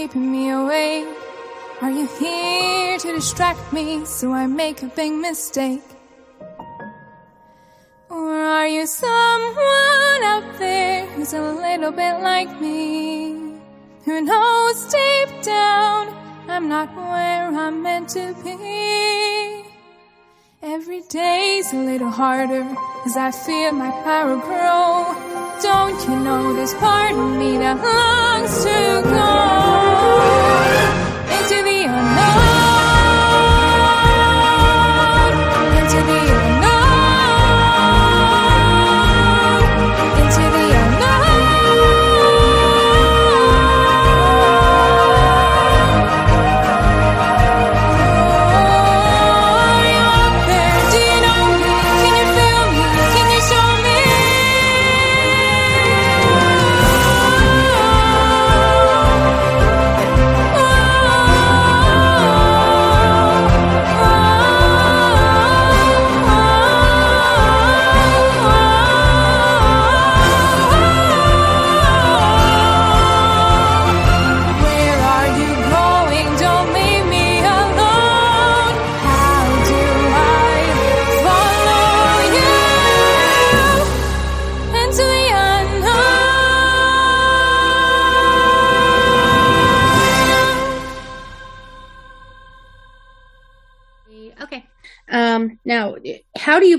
keeping 0.05 0.31
me 0.31 0.51
awake. 0.51 1.09
Are 1.81 1.90
you 1.90 2.07
here 2.19 2.99
to 2.99 3.12
distract 3.14 3.73
me 3.73 4.05
so 4.05 4.33
I 4.33 4.47
make 4.47 4.83
a 4.83 4.88
big 4.88 5.12
mistake? 5.12 5.83
Or 8.11 8.35
are 8.59 8.69
you 8.69 8.87
someone 8.87 10.23
out 10.33 10.59
there 10.59 11.07
who's 11.07 11.33
a 11.33 11.40
little 11.40 11.90
bit 11.90 12.21
like 12.21 12.61
me? 12.61 13.57
Who 14.05 14.21
knows 14.21 14.77
deep 14.93 15.31
down 15.43 16.14
I'm 16.49 16.69
not 16.69 16.95
where 16.95 17.49
I'm 17.62 17.83
meant 17.83 18.11
to 18.11 18.35
be? 18.45 19.64
Every 20.62 21.01
day's 21.09 21.73
a 21.73 21.77
little 21.77 22.11
harder 22.11 22.64
as 23.07 23.17
I 23.17 23.31
feel 23.31 23.73
my 23.73 23.90
power 24.09 24.37
grow. 24.37 24.90
Don't 25.62 25.99
you 26.07 26.17
know 26.27 26.53
there's 26.53 26.75
part 26.75 27.12
of 27.12 27.38
me 27.38 27.57
that 27.57 27.77
longs 27.81 28.64
to 28.64 29.09
go 29.09 29.94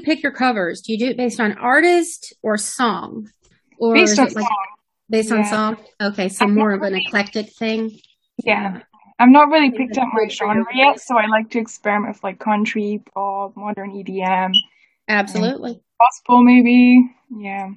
pick 0.06 0.24
your 0.24 0.32
covers? 0.32 0.82
Do 0.82 0.94
you 0.94 1.00
do 1.00 1.08
it 1.08 1.18
based 1.18 1.40
on 1.40 1.54
artist 1.58 2.34
or 2.44 2.58
song? 2.58 3.30
Or 3.80 3.94
Based 3.94 4.18
on 4.20 4.26
like 4.28 4.34
song. 4.48 4.66
based 5.10 5.32
on 5.32 5.40
Yeah. 5.40 5.50
song? 5.50 5.78
Okay, 6.02 6.30
so 6.30 6.48
more 6.48 6.72
of 6.72 6.82
an 6.84 6.96
eclectic 6.96 7.50
thing. 7.54 7.92
Yeah. 8.44 8.82
I'm 9.20 9.32
not 9.32 9.48
really 9.50 9.72
picked 9.72 9.98
up 9.98 10.08
my 10.14 10.26
Good 10.26 10.34
for 10.38 10.46
your 10.46 10.54
genre 10.56 10.76
yet, 10.76 11.00
so 11.00 11.18
I 11.18 11.26
like 11.28 11.50
to 11.52 11.60
experiment 11.60 12.16
with 12.16 12.24
like 12.24 12.38
country, 12.40 13.02
pop, 13.14 13.56
modern 13.56 13.92
EDM, 13.92 14.52
Absolutely. 15.08 15.80
gospel 16.00 16.44
maybe. 16.44 17.10
Yeah. 17.36 17.70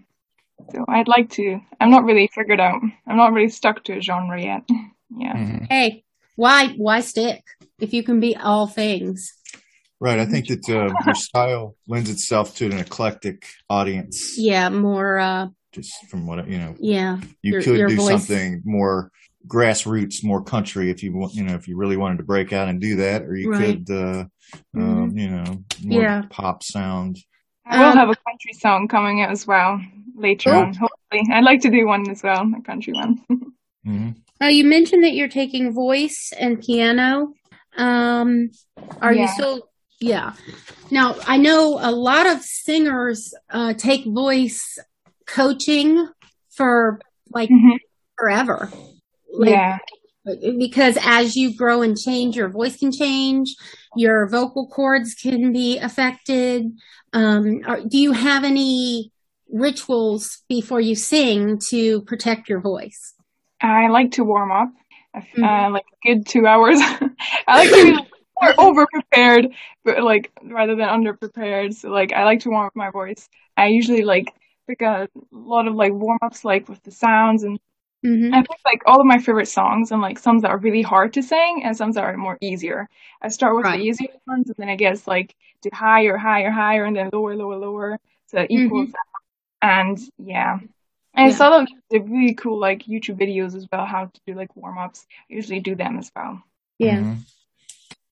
So 0.73 0.85
I'd 0.89 1.07
like 1.09 1.31
to. 1.31 1.61
I'm 1.81 1.91
not 1.91 2.05
really 2.05 2.29
figured 2.35 2.59
out. 2.61 2.81
I'm 3.07 3.17
not 3.17 3.33
really 3.33 3.49
stuck 3.51 3.85
to 3.85 3.99
a 3.99 4.01
genre 4.01 4.41
yet. 4.41 4.63
Yeah. 5.17 5.33
Mhm. 5.37 5.67
Hey, 5.71 6.05
why 6.37 6.69
why 6.77 7.01
stick 7.01 7.41
if 7.81 7.95
you 7.95 8.03
can 8.03 8.21
be 8.21 8.37
all 8.37 8.67
things? 8.67 9.33
Right. 10.01 10.19
I 10.21 10.27
think 10.27 10.47
that 10.49 10.69
uh, 10.69 10.95
your 11.07 11.15
style 11.15 11.77
lends 11.89 12.09
itself 12.11 12.55
to 12.57 12.67
an 12.67 12.79
eclectic 12.79 13.47
audience. 13.69 14.39
Yeah, 14.39 14.69
more. 14.69 15.19
uh 15.19 15.49
Just 15.73 15.93
from 16.09 16.27
what 16.27 16.49
you 16.49 16.59
know, 16.59 16.75
Yeah, 16.79 17.19
you 17.43 17.53
Your- 17.55 17.63
could 17.63 17.79
your 17.79 17.89
do 17.89 17.97
voice. 17.97 18.09
something 18.09 18.63
more 18.65 19.11
grassroots, 19.47 20.23
more 20.23 20.43
country 20.43 20.91
if 20.91 21.03
you 21.03 21.13
want. 21.17 21.35
You 21.35 21.45
know, 21.45 21.55
if 21.55 21.67
you 21.69 21.77
really 21.77 21.97
wanted 21.97 22.19
to 22.19 22.25
break 22.25 22.53
out 22.53 22.69
and 22.69 22.81
do 22.81 22.97
that, 22.97 23.23
or 23.23 23.35
you 23.35 23.51
Right. 23.51 23.85
could, 23.87 23.91
uh, 23.91 24.25
um, 24.77 25.17
you 25.17 25.31
know, 25.31 25.65
more 25.85 26.03
Yeah. 26.03 26.23
pop 26.31 26.63
sound. 26.63 27.19
I 27.67 27.79
will 27.81 27.93
Um, 27.93 27.99
have 27.99 28.09
a 28.11 28.17
country 28.17 28.53
song 28.55 28.89
coming 28.89 29.21
out 29.23 29.31
as 29.31 29.47
well 29.47 29.81
later 30.17 30.51
Cool. 30.51 30.61
on. 30.61 30.75
Hopefully, 30.75 31.23
I'd 31.33 31.45
like 31.45 31.61
to 31.63 31.71
do 31.71 31.87
one 31.87 32.09
as 32.11 32.23
well, 32.23 32.49
a 32.57 32.63
country 32.63 32.93
one. 32.93 33.21
hmm 33.85 34.11
Now 34.41 34.49
you 34.49 34.65
mentioned 34.65 35.03
that 35.05 35.15
you're 35.15 35.29
taking 35.29 35.73
voice 35.73 36.33
and 36.39 36.61
piano. 36.63 37.33
Um, 37.77 38.51
are 39.03 39.13
you 39.13 39.27
still? 39.29 39.68
Yeah. 40.01 40.35
Now 40.91 41.17
I 41.27 41.37
know 41.39 41.79
a 41.81 41.91
lot 41.91 42.27
of 42.27 42.43
singers 42.43 43.35
uh, 43.51 43.75
take 43.75 44.05
voice 44.07 44.79
coaching 45.27 46.09
for 46.55 47.01
like 47.31 47.51
Mhm. 47.51 47.79
forever. 48.17 48.71
Like, 49.33 49.51
yeah. 49.51 49.79
because 50.59 50.99
as 51.03 51.37
you 51.37 51.57
grow 51.57 51.81
and 51.83 51.97
change, 51.97 52.37
your 52.37 52.49
voice 52.51 52.77
can 52.79 52.93
change, 52.93 53.55
your 53.97 54.29
vocal 54.29 54.69
cords 54.69 55.15
can 55.15 55.53
be 55.53 55.79
affected. 55.79 56.67
Um, 57.13 57.63
are, 57.67 57.81
do 57.81 57.99
you 57.99 58.13
have 58.13 58.45
any 58.45 59.11
rituals 59.51 60.43
before 60.49 60.81
you 60.81 60.95
sing 60.95 61.59
to 61.71 62.03
protect 62.03 62.49
your 62.49 62.61
voice? 62.61 63.15
I 63.63 63.89
like 63.89 64.13
to 64.13 64.25
warm 64.25 64.53
up, 64.53 64.69
uh, 65.15 65.21
Mhm. 65.37 65.73
like 65.73 65.85
a 66.05 66.09
good 66.09 66.27
two 66.27 66.47
hours. 66.47 66.79
I 67.47 67.65
like 67.65 67.71
to 67.71 68.08
be 68.41 68.47
like, 68.47 68.57
more 68.59 68.69
over 68.69 68.87
prepared, 68.87 69.49
but 69.85 70.03
like 70.03 70.33
rather 70.43 70.77
than 70.77 70.89
under 70.89 71.15
prepared. 71.15 71.75
So 71.75 71.91
like 71.91 72.13
I 72.13 72.25
like 72.25 72.41
to 72.41 72.51
warm 72.51 72.67
up 72.67 72.77
my 72.77 72.91
voice. 72.91 73.29
I 73.57 73.69
usually 73.69 74.03
like 74.05 74.35
pick 74.69 74.83
a 74.83 75.09
lot 75.33 75.69
of 75.69 75.75
like 75.75 75.93
warm 75.93 76.19
ups, 76.23 76.45
like 76.45 76.69
with 76.69 76.83
the 76.83 76.91
sounds, 76.93 77.43
and 77.45 77.59
hmm 78.03 78.33
I 78.33 78.43
pick 78.43 78.59
like 78.65 78.83
all 78.87 79.01
of 79.01 79.07
my 79.07 79.19
favorite 79.19 79.49
songs 79.49 79.91
and 79.93 80.03
like 80.03 80.19
some 80.19 80.41
that 80.41 80.51
are 80.51 80.59
really 80.59 80.83
hard 80.83 81.15
to 81.15 81.23
sing 81.23 81.63
and 81.65 81.77
some 81.77 81.93
that 81.93 82.05
are 82.05 82.17
more 82.17 82.39
easier. 82.43 82.89
I 83.23 83.29
start 83.29 83.57
with 83.57 83.67
Right. 83.67 83.73
the 83.73 83.79
easier 83.85 84.09
ones, 84.27 84.49
and 84.49 84.57
then 84.59 84.69
I 84.69 84.77
guess 84.77 85.07
like 85.07 85.35
do 85.63 85.71
higher, 85.73 86.17
higher, 86.19 86.51
higher, 86.51 86.85
and 86.85 86.97
then 86.97 87.11
lower, 87.13 87.37
lower, 87.37 87.57
lower 87.57 87.99
to 88.31 88.53
equal 88.53 88.87
that. 88.87 89.05
And 89.63 89.99
yeah. 90.19 90.61
And 91.15 91.27
I 91.27 91.31
Yeah. 91.31 91.37
saw 91.37 91.51
them 91.51 91.67
the 91.91 92.01
really 92.01 92.35
cool 92.35 92.59
like 92.61 92.85
YouTube 92.85 93.21
videos 93.21 93.55
as 93.57 93.67
well, 93.73 93.87
how 93.87 94.07
to 94.07 94.21
do 94.27 94.35
like 94.35 94.55
warm 94.57 94.79
ups. 94.79 95.07
I 95.31 95.35
usually 95.35 95.61
do 95.61 95.75
them 95.77 95.99
as 95.99 96.13
well. 96.17 96.43
Yeah. 96.79 97.05
Mhm. 97.05 97.27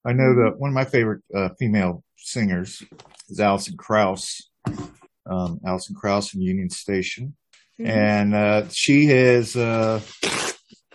I 0.06 0.12
know 0.12 0.34
that 0.36 0.54
one 0.58 0.68
of 0.70 0.74
my 0.74 0.84
favorite 0.84 1.22
uh, 1.34 1.48
female 1.58 2.04
singers 2.16 2.82
is 3.28 3.40
Alison 3.40 3.76
Krauss. 3.76 4.48
Um, 5.28 5.58
Alison 5.66 5.96
Krauss 5.96 6.34
in 6.34 6.40
Union 6.40 6.70
Station. 6.70 7.34
Mhm. 7.80 7.88
and 7.88 8.34
uh, 8.34 8.68
she 8.70 9.04
has 9.06 9.54
uh, 9.54 10.00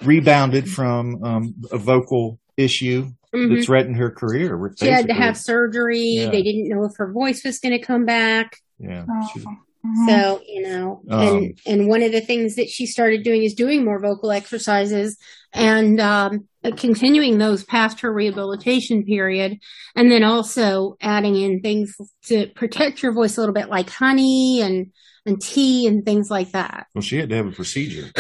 rebounded 0.02 0.68
from 0.68 1.24
um, 1.24 1.54
a 1.72 1.78
vocal 1.78 2.40
issue 2.58 3.12
Mhm. 3.34 3.56
that 3.56 3.66
threatened 3.66 3.98
her 3.98 4.10
career. 4.10 4.60
She 4.80 4.88
had 4.88 5.08
to 5.08 5.14
have 5.14 5.38
surgery. 5.38 6.00
Yeah. 6.02 6.32
They 6.32 6.42
didn't 6.42 6.68
know 6.70 6.84
if 6.86 6.94
her 6.98 7.12
voice 7.12 7.44
was 7.46 7.60
going 7.60 7.78
to 7.80 7.86
come 7.86 8.06
back. 8.06 8.58
Yeah, 8.80 9.06
she's- 9.32 9.46
Mhm. 9.86 10.08
So, 10.10 10.42
you 10.48 10.62
know, 10.64 11.02
Um, 11.10 11.28
and, 11.38 11.60
and 11.66 11.88
one 11.88 12.02
of 12.04 12.12
the 12.12 12.22
things 12.22 12.56
that 12.56 12.70
she 12.70 12.86
started 12.86 13.24
doing 13.24 13.44
is 13.44 13.54
doing 13.56 13.84
more 13.86 14.00
vocal 14.00 14.32
exercises 14.32 15.18
and, 15.54 16.00
um, 16.00 16.48
continuing 16.78 17.38
those 17.40 17.64
past 17.64 18.02
her 18.02 18.14
rehabilitation 18.14 19.04
period. 19.04 19.58
And 19.96 20.12
then 20.12 20.24
also 20.24 20.96
adding 21.02 21.36
in 21.36 21.62
things 21.62 21.96
to 22.26 22.48
protect 22.56 23.02
your 23.02 23.12
voice 23.14 23.38
a 23.38 23.42
little 23.42 23.54
bit 23.56 23.70
like 23.70 23.90
honey 23.90 24.62
and, 24.62 24.92
and 25.26 25.42
tea 25.42 25.88
and 25.88 26.06
things 26.06 26.30
like 26.30 26.52
that. 26.52 26.88
well, 26.96 27.02
she 27.02 27.18
had 27.18 27.30
to 27.30 27.36
have 27.36 27.48
a 27.48 27.52
procedure. 27.52 28.10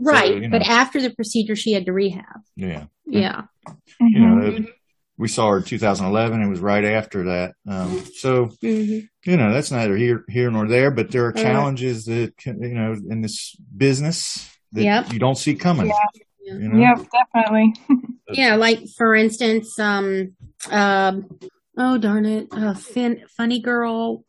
right. 0.00 0.34
you 0.34 0.40
know. 0.40 0.48
But 0.50 0.62
after 0.62 1.00
the 1.00 1.10
procedure, 1.14 1.54
she 1.56 1.72
had 1.72 1.86
to 1.86 1.92
rehab. 1.92 2.24
Yeah, 2.56 2.86
Yeah. 3.06 3.42
you 4.00 4.20
Mhm. 4.20 4.20
know, 4.20 4.46
it- 4.56 4.66
we 5.18 5.28
saw 5.28 5.50
her 5.50 5.58
in 5.58 5.62
2011. 5.62 6.42
It 6.42 6.48
was 6.48 6.58
right 6.58 6.84
after 6.84 7.24
that. 7.24 7.52
Um, 7.68 8.02
so 8.16 8.46
hmm 8.60 9.00
you 9.24 9.36
know, 9.36 9.52
that's 9.52 9.70
neither 9.70 9.96
here 9.96 10.24
here 10.28 10.50
nor 10.50 10.66
there. 10.66 10.90
But 10.90 11.12
there 11.12 11.26
are 11.26 11.32
Right. 11.32 11.42
challenges 11.42 12.06
that 12.06 12.32
you 12.44 12.54
know 12.54 12.96
in 13.08 13.20
this 13.20 13.54
business 13.76 14.50
that 14.72 14.82
Yep. 14.82 15.12
you 15.12 15.18
don't 15.20 15.36
see 15.38 15.54
coming. 15.54 15.86
Yeah. 15.88 15.94
You 16.44 16.58
know? 16.68 16.78
Yep, 16.78 17.06
definitely. 17.34 17.74
Yeah, 18.32 18.56
like 18.56 18.80
for 18.96 19.14
instance, 19.14 19.78
um, 19.78 20.34
um, 20.70 21.28
oh 21.76 21.98
darn 21.98 22.24
it, 22.26 22.48
uh, 22.52 22.74
fin- 22.74 23.24
funny 23.36 23.60
girl, 23.60 24.24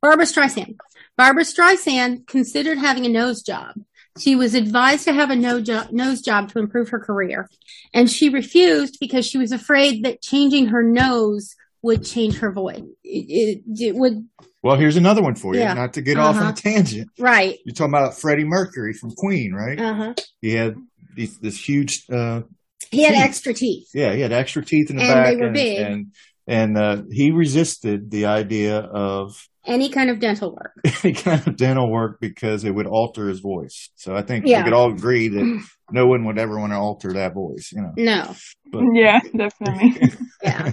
Barbra 0.00 0.24
Streisand. 0.26 0.76
Barbra 1.16 1.42
Streisand 1.44 2.26
considered 2.26 2.78
having 2.78 3.04
a 3.04 3.08
nose 3.08 3.42
job. 3.42 3.74
She 4.18 4.34
was 4.36 4.54
advised 4.54 5.04
to 5.04 5.12
have 5.12 5.30
a 5.30 5.36
no 5.36 5.60
jo- 5.60 5.86
nose 5.90 6.20
job 6.22 6.50
to 6.52 6.58
improve 6.58 6.88
her 6.90 7.00
career, 7.00 7.48
and 7.92 8.08
she 8.10 8.28
refused 8.28 8.98
because 9.00 9.26
she 9.26 9.38
was 9.38 9.52
afraid 9.52 10.04
that 10.04 10.22
changing 10.22 10.68
her 10.68 10.82
nose 10.82 11.54
would 11.82 12.04
change 12.04 12.38
her 12.38 12.50
voice? 12.50 12.82
It, 13.04 13.62
it, 13.64 13.80
it 13.88 13.94
would 13.94 14.26
Well, 14.64 14.74
here's 14.76 14.96
another 14.96 15.22
one 15.22 15.36
for 15.36 15.54
you. 15.54 15.60
Yeah. 15.60 15.74
Not 15.74 15.92
to 15.94 16.02
get 16.02 16.18
off 16.18 16.34
on 16.36 16.42
Uh-huh. 16.42 16.50
a 16.52 16.54
tangent. 16.54 17.08
right. 17.20 17.56
You're 17.64 17.72
talking 17.74 17.94
about 17.94 18.18
Freddie 18.18 18.42
Mercury 18.44 18.92
from 18.92 19.12
Queen, 19.12 19.52
right? 19.52 19.80
Uh 19.80 19.94
huh. 19.94 20.14
He 20.40 20.50
had 20.54 20.74
these, 21.18 21.38
this 21.38 21.58
huge, 21.68 22.04
uh, 22.10 22.42
He 22.90 23.02
had 23.02 23.12
Teeth. 23.14 23.24
extra 23.24 23.52
teeth. 23.54 23.88
yeah, 23.92 24.12
he 24.14 24.20
had 24.22 24.32
extra 24.32 24.64
teeth 24.64 24.88
in 24.90 24.96
the 24.96 25.02
And 25.02 25.12
back, 25.14 25.26
they 25.34 25.36
were 25.36 25.44
and, 25.46 25.54
big. 25.54 25.78
and 25.78 26.06
and 26.46 26.78
uh, 26.78 27.02
he 27.10 27.30
resisted 27.30 28.10
the 28.10 28.24
idea 28.24 28.78
of 28.78 29.46
Any 29.66 29.90
kind 29.90 30.08
of 30.08 30.18
dental 30.18 30.54
work. 30.54 30.72
any 31.04 31.12
kind 31.12 31.46
of 31.46 31.56
dental 31.56 31.90
work 31.90 32.20
because 32.20 32.64
it 32.64 32.70
would 32.74 32.86
alter 32.86 33.28
his 33.28 33.40
voice. 33.40 33.90
So 33.96 34.16
I 34.16 34.22
think 34.22 34.46
Yeah. 34.46 34.58
we 34.60 34.64
could 34.64 34.72
all 34.72 34.90
agree 34.90 35.28
that 35.28 35.46
no 35.90 36.06
one 36.06 36.24
would 36.24 36.38
ever 36.38 36.58
want 36.58 36.72
to 36.72 36.76
alter 36.78 37.12
that 37.14 37.34
voice. 37.34 37.70
You 37.74 37.82
know, 37.82 37.92
No. 37.98 38.34
but 38.72 38.82
Yeah, 38.94 39.20
definitely. 39.36 40.12
Yeah. 40.42 40.72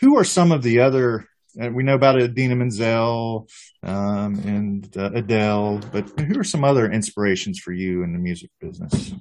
who 0.00 0.16
are 0.18 0.24
some 0.24 0.52
of 0.52 0.62
the 0.62 0.80
other? 0.80 1.26
Uh, 1.60 1.70
we 1.74 1.82
know 1.82 1.96
about 1.96 2.22
Idina 2.22 2.54
Menzel 2.54 3.48
um, 3.82 4.34
and 4.46 4.96
uh, 4.96 5.10
Adele, 5.12 5.80
but 5.90 6.08
who 6.20 6.38
are 6.38 6.44
some 6.44 6.62
other 6.62 6.88
inspirations 6.88 7.58
for 7.58 7.72
you 7.72 8.04
in 8.04 8.12
the 8.12 8.20
music 8.20 8.50
business? 8.60 9.12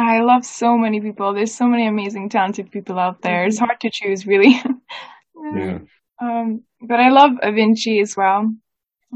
I 0.00 0.20
love 0.20 0.44
so 0.44 0.76
many 0.78 1.00
people. 1.00 1.34
There's 1.34 1.54
so 1.54 1.66
many 1.66 1.86
amazing, 1.86 2.28
talented 2.30 2.70
people 2.70 2.98
out 2.98 3.20
there. 3.22 3.44
It's 3.44 3.58
hard 3.58 3.80
to 3.80 3.90
choose, 3.90 4.26
really. 4.32 4.60
Yeah. 5.54 5.78
Um, 6.20 6.62
but 6.80 7.00
I 7.00 7.10
love 7.10 7.32
Avicii 7.42 8.00
as 8.02 8.16
well. 8.16 8.52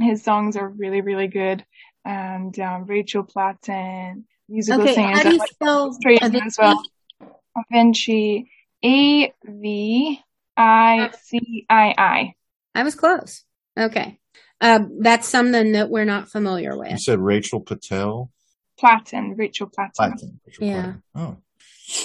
His 0.01 0.23
songs 0.23 0.57
are 0.57 0.69
really, 0.69 1.01
really 1.01 1.29
good. 1.29 1.65
And 2.05 2.59
um, 2.61 2.85
Rachel 2.87 3.23
Platten, 3.25 4.25
musical 4.49 4.83
Okay. 4.83 4.95
singers. 4.95 5.17
How 5.19 5.23
do 5.23 5.33
you 5.33 5.39
like 5.39 5.51
spell 5.51 5.93
Straight 5.93 6.21
Avicii? 6.23 6.47
as 6.47 6.57
well. 6.59 6.83
Avicii, 7.73 8.45
A 8.85 9.33
V 9.45 10.21
I 10.57 11.11
C 11.23 11.67
I 11.71 11.95
I. 11.97 12.35
I 12.75 12.83
was 12.83 12.95
close. 12.95 13.45
Okay. 13.79 14.19
Um, 14.61 14.99
that's 15.01 15.29
something 15.29 15.73
that 15.73 15.91
we're 15.91 16.05
not 16.05 16.29
familiar 16.29 16.77
with. 16.77 16.89
You 16.89 16.95
with. 16.95 17.01
said 17.03 17.19
Rachel 17.21 17.61
Patel. 17.61 18.31
Platten, 18.81 19.37
Rachel 19.37 19.69
Platten. 19.69 19.93
Platten. 19.97 20.41
Rachel 20.47 20.67
Yeah. 20.67 20.83
Platten. 20.83 21.03
Oh, 21.15 21.37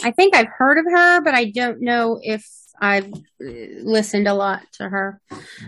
I 0.03 0.11
think 0.11 0.35
I've 0.35 0.47
heard 0.47 0.77
of 0.77 0.85
her, 0.91 1.21
but 1.21 1.33
I 1.33 1.45
don't 1.45 1.81
know 1.81 2.19
if 2.21 2.45
I've 2.81 3.11
uh, 3.13 3.49
listened 3.81 4.27
a 4.27 4.33
lot 4.33 4.61
to 4.73 4.87
her. 4.89 5.21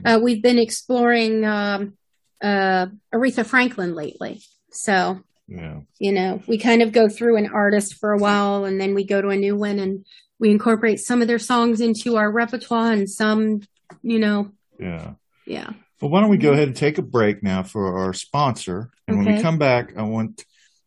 Uh, 0.06 0.20
we've 0.22 0.42
been 0.42 0.60
exploring 0.60 1.46
um, 1.46 1.94
uh, 2.42 2.88
Aretha 3.14 3.46
Franklin 3.46 3.96
lately. 3.96 4.42
So, 4.72 5.22
yeah. 5.48 5.80
you 6.00 6.12
know, 6.14 6.42
we 6.48 6.58
kind 6.58 6.82
of 6.82 6.92
go 6.92 7.10
through 7.10 7.38
an 7.38 7.50
artist 7.54 7.96
for 7.96 8.12
a 8.14 8.18
while 8.18 8.66
and 8.66 8.80
then 8.80 8.94
we 8.96 9.06
go 9.06 9.22
to 9.22 9.30
a 9.30 9.36
new 9.36 9.56
one 9.56 9.80
and 9.80 10.06
we 10.40 10.52
incorporate 10.52 11.00
some 11.00 11.22
of 11.22 11.28
their 11.28 11.40
songs 11.40 11.82
into 11.82 12.18
our 12.18 12.32
repertoire 12.32 12.92
and 12.92 13.10
some, 13.10 13.62
you 14.02 14.20
know, 14.20 14.52
Yeah. 14.80 15.14
yeah. 15.46 15.70
Well, 16.02 16.10
why 16.10 16.22
don't 16.22 16.30
we 16.30 16.38
go 16.38 16.54
ahead 16.54 16.68
and 16.68 16.76
take 16.76 16.98
a 16.98 17.04
break 17.04 17.44
now 17.44 17.62
for 17.64 18.00
our 18.00 18.14
sponsor? 18.14 18.90
And 19.08 19.18
when 19.18 19.36
we 19.36 19.42
come 19.42 19.60
back, 19.60 19.96
I 19.98 20.02
want 20.02 20.44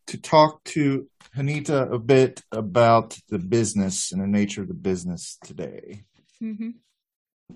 to 0.07 0.19
talk 0.19 0.62
to 0.64 1.09
Hanita 1.37 1.93
a 1.93 1.99
bit 1.99 2.43
about 2.53 3.19
the 3.29 3.38
business 3.38 4.12
and 4.12 4.23
the 4.23 4.27
nature 4.27 4.62
of 4.62 4.69
the 4.69 4.75
business 4.75 5.38
today. 5.45 6.05
hmm 6.40 6.71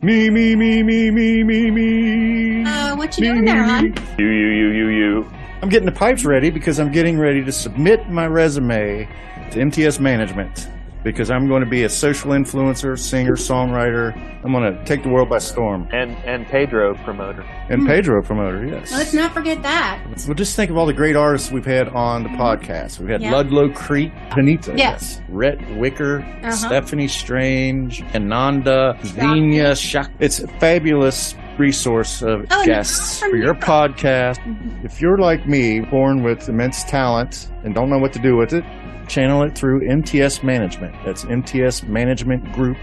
Me, 0.03 0.31
me, 0.31 0.55
me, 0.57 0.83
me, 0.83 1.11
me, 1.11 1.43
me, 1.45 1.71
me. 1.71 2.65
Uh, 2.65 2.97
what 2.97 3.17
you 3.17 3.23
Me, 3.23 3.29
doing 3.29 3.45
me, 3.45 3.51
there, 3.53 3.63
hon? 3.65 3.85
You, 4.19 4.27
you, 4.27 4.49
you, 4.49 4.69
you, 4.71 4.89
you. 4.89 5.31
I'm 5.63 5.69
getting 5.69 5.87
the 5.87 5.93
pipes 5.93 6.25
ready 6.25 6.51
because 6.51 6.79
I'm 6.79 6.93
getting 6.93 7.19
ready 7.19 7.45
to 7.45 7.53
submit 7.53 8.09
my 8.09 8.27
resume 8.27 9.09
to 9.51 9.61
MTS 9.61 9.99
Management 9.99 10.69
because 11.13 11.31
I'm 11.31 11.49
going 11.49 11.65
to 11.65 11.69
be 11.71 11.85
a 11.85 11.89
social 11.89 12.33
influencer, 12.33 12.99
singer, 12.99 13.33
songwriter. 13.33 14.15
I'm 14.45 14.53
going 14.53 14.73
to 14.77 14.85
take 14.85 15.03
the 15.03 15.09
world 15.09 15.29
by 15.31 15.39
storm. 15.39 15.89
And 15.91 16.13
and 16.27 16.47
Pedro 16.47 16.95
promoter. 16.97 17.43
And 17.71 17.87
Pedro 17.87 18.23
promoter, 18.23 18.67
yes. 18.67 18.93
Let's 18.93 19.15
not 19.15 19.33
forget 19.33 19.63
that. 19.63 20.03
Well, 20.27 20.35
just 20.35 20.55
think 20.55 20.71
of 20.71 20.77
all 20.77 20.87
the 20.87 20.93
great 20.93 21.17
artists 21.17 21.51
we've 21.51 21.65
had 21.65 21.89
on 21.89 22.25
the 22.25 22.29
podcast. 22.31 23.01
We've 23.01 23.09
had 23.09 23.23
Yeah. 23.23 23.33
Ludlow 23.33 23.71
Creek, 23.73 24.13
Anita, 24.33 24.75
Yes. 24.77 25.21
Rhett 25.29 25.59
Wicker, 25.77 26.21
Uh-huh. 26.21 26.51
Stephanie 26.51 27.09
Strange, 27.09 28.03
Ananda, 28.15 28.97
Vina 29.03 29.75
Shak. 29.75 30.11
It's 30.19 30.41
a 30.41 30.49
fabulous 30.59 31.35
resource 31.59 32.23
of 32.23 32.45
Oh, 32.51 32.65
guests 32.65 33.19
from 33.19 33.31
for 33.31 33.37
your 33.37 33.47
your- 33.47 33.55
podcast. 33.57 34.39
If 34.85 35.01
you're 35.01 35.19
like 35.19 35.49
me, 35.49 35.81
born 35.81 36.23
with 36.23 36.49
immense 36.49 36.85
talent 36.85 37.49
and 37.65 37.75
don't 37.75 37.91
know 37.91 37.99
what 37.99 38.13
to 38.13 38.19
do 38.21 38.37
with 38.37 38.53
it, 38.53 38.63
channel 39.09 39.43
it 39.43 39.57
through 39.57 39.89
MTS 39.89 40.43
Management. 40.43 40.95
That's 41.05 41.25
MTS 41.25 41.85
Management 41.85 42.53
Group. 42.53 42.77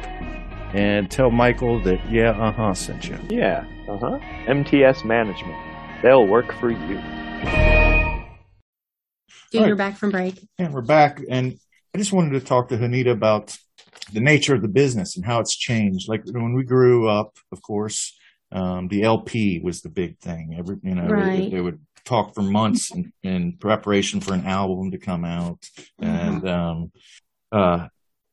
And 0.74 1.10
tell 1.10 1.32
Michael 1.32 1.82
that, 1.84 2.00
yeah, 2.12 2.32
uh 2.32 2.52
huh, 2.52 2.74
sent 2.74 3.08
you. 3.08 3.18
Yeah. 3.30 3.66
Uh 3.88 3.98
huh. 3.98 4.20
MTS 4.48 5.06
Management. 5.06 5.56
They'll 6.02 6.28
work 6.28 6.52
for 6.60 6.70
you. 6.72 7.00
Dude, 9.52 9.62
All 9.62 9.68
you're 9.68 9.76
back 9.78 9.98
from 9.98 10.10
break. 10.12 10.46
And 10.58 10.74
we're 10.74 10.82
back. 10.82 11.22
And 11.30 11.58
I 11.94 11.98
just 11.98 12.12
wanted 12.12 12.32
to 12.32 12.42
talk 12.42 12.68
to 12.70 12.78
Hanita 12.78 13.12
about 13.12 13.56
the 14.12 14.20
nature 14.20 14.54
of 14.54 14.62
the 14.62 14.68
business 14.68 15.16
and 15.16 15.26
how 15.26 15.40
it's 15.40 15.56
changed. 15.56 16.10
Like 16.10 16.24
when 16.26 16.54
we 16.56 16.64
grew 16.64 17.08
up, 17.08 17.38
of 17.52 17.62
course, 17.62 18.18
um, 18.52 18.88
the 18.90 19.04
LP 19.04 19.62
was 19.64 19.82
the 19.82 19.90
big 19.90 20.20
thing. 20.20 20.56
Every, 20.60 20.78
you 20.84 20.96
know, 20.96 21.08
Right. 21.08 21.44
they, 21.44 21.50
they 21.52 21.62
would 21.62 21.80
talk 22.06 22.34
for 22.36 22.42
months 22.42 22.92
in, 22.92 23.12
in 23.24 23.58
preparation 23.58 24.22
for 24.22 24.34
an 24.34 24.46
album 24.46 24.92
to 24.92 24.98
come 24.98 25.26
out. 25.26 25.68
And, 26.00 26.48
um, 26.48 26.92
uh, 27.52 27.88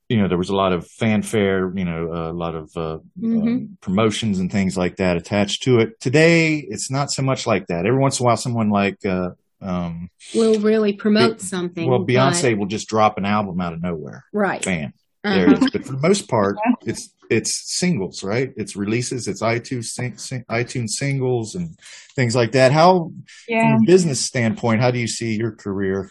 you 0.09 0.19
know, 0.21 0.29
there 0.29 0.37
was 0.39 0.51
a 0.51 0.55
lot 0.57 0.73
of 0.73 0.87
fanfare, 0.87 1.73
you 1.75 1.85
know, 1.87 2.13
a 2.13 2.33
lot 2.33 2.55
of, 2.55 2.71
uh, 2.77 2.99
Mhm. 3.19 3.43
um, 3.43 3.79
promotions 3.81 4.39
and 4.39 4.53
things 4.53 4.77
like 4.77 4.97
that 4.97 5.17
attached 5.17 5.63
to 5.63 5.79
it. 5.81 5.99
Today, 6.01 6.57
it's 6.59 6.91
not 6.91 7.11
so 7.11 7.23
much 7.23 7.47
like 7.47 7.67
that. 7.69 7.87
Every 7.87 7.99
once 7.99 8.21
in 8.21 8.25
a 8.25 8.27
while, 8.27 8.37
someone 8.37 8.69
like, 8.71 9.05
uh, 9.07 9.31
um, 9.63 10.11
We'll 10.35 10.61
really 10.61 10.93
promote 10.93 11.37
It- 11.37 11.41
something. 11.41 11.89
well, 11.89 12.05
Beyonce 12.05 12.51
but- 12.53 12.59
will 12.59 12.67
just 12.67 12.89
drop 12.89 13.17
an 13.17 13.25
album 13.25 13.61
out 13.61 13.73
of 13.73 13.81
nowhere. 13.83 14.25
right. 14.33 14.63
Bam. 14.65 14.93
There 15.25 15.47
Uh-huh. 15.47 15.53
it 15.57 15.63
is. 15.65 15.71
But 15.71 15.85
for 15.87 15.93
the 15.93 16.01
most 16.09 16.29
part, 16.29 16.57
it's 16.85 17.15
it's 17.33 17.79
singles, 17.79 18.23
right? 18.23 18.53
It's 18.57 18.77
releases, 18.77 19.27
it's 19.27 19.42
iTunes 19.42 19.87
sing, 19.87 20.16
sing, 20.18 20.45
iTunes 20.51 20.90
singles 20.90 21.55
and 21.55 21.77
things 22.14 22.37
like 22.37 22.53
that. 22.53 22.73
How, 22.73 23.12
Yeah. 23.49 23.75
from 23.75 23.83
a 23.83 23.87
business 23.87 24.21
standpoint, 24.21 24.81
how 24.81 24.90
do 24.90 24.99
you 24.99 25.09
see 25.09 25.35
your 25.37 25.53
career? 25.53 26.11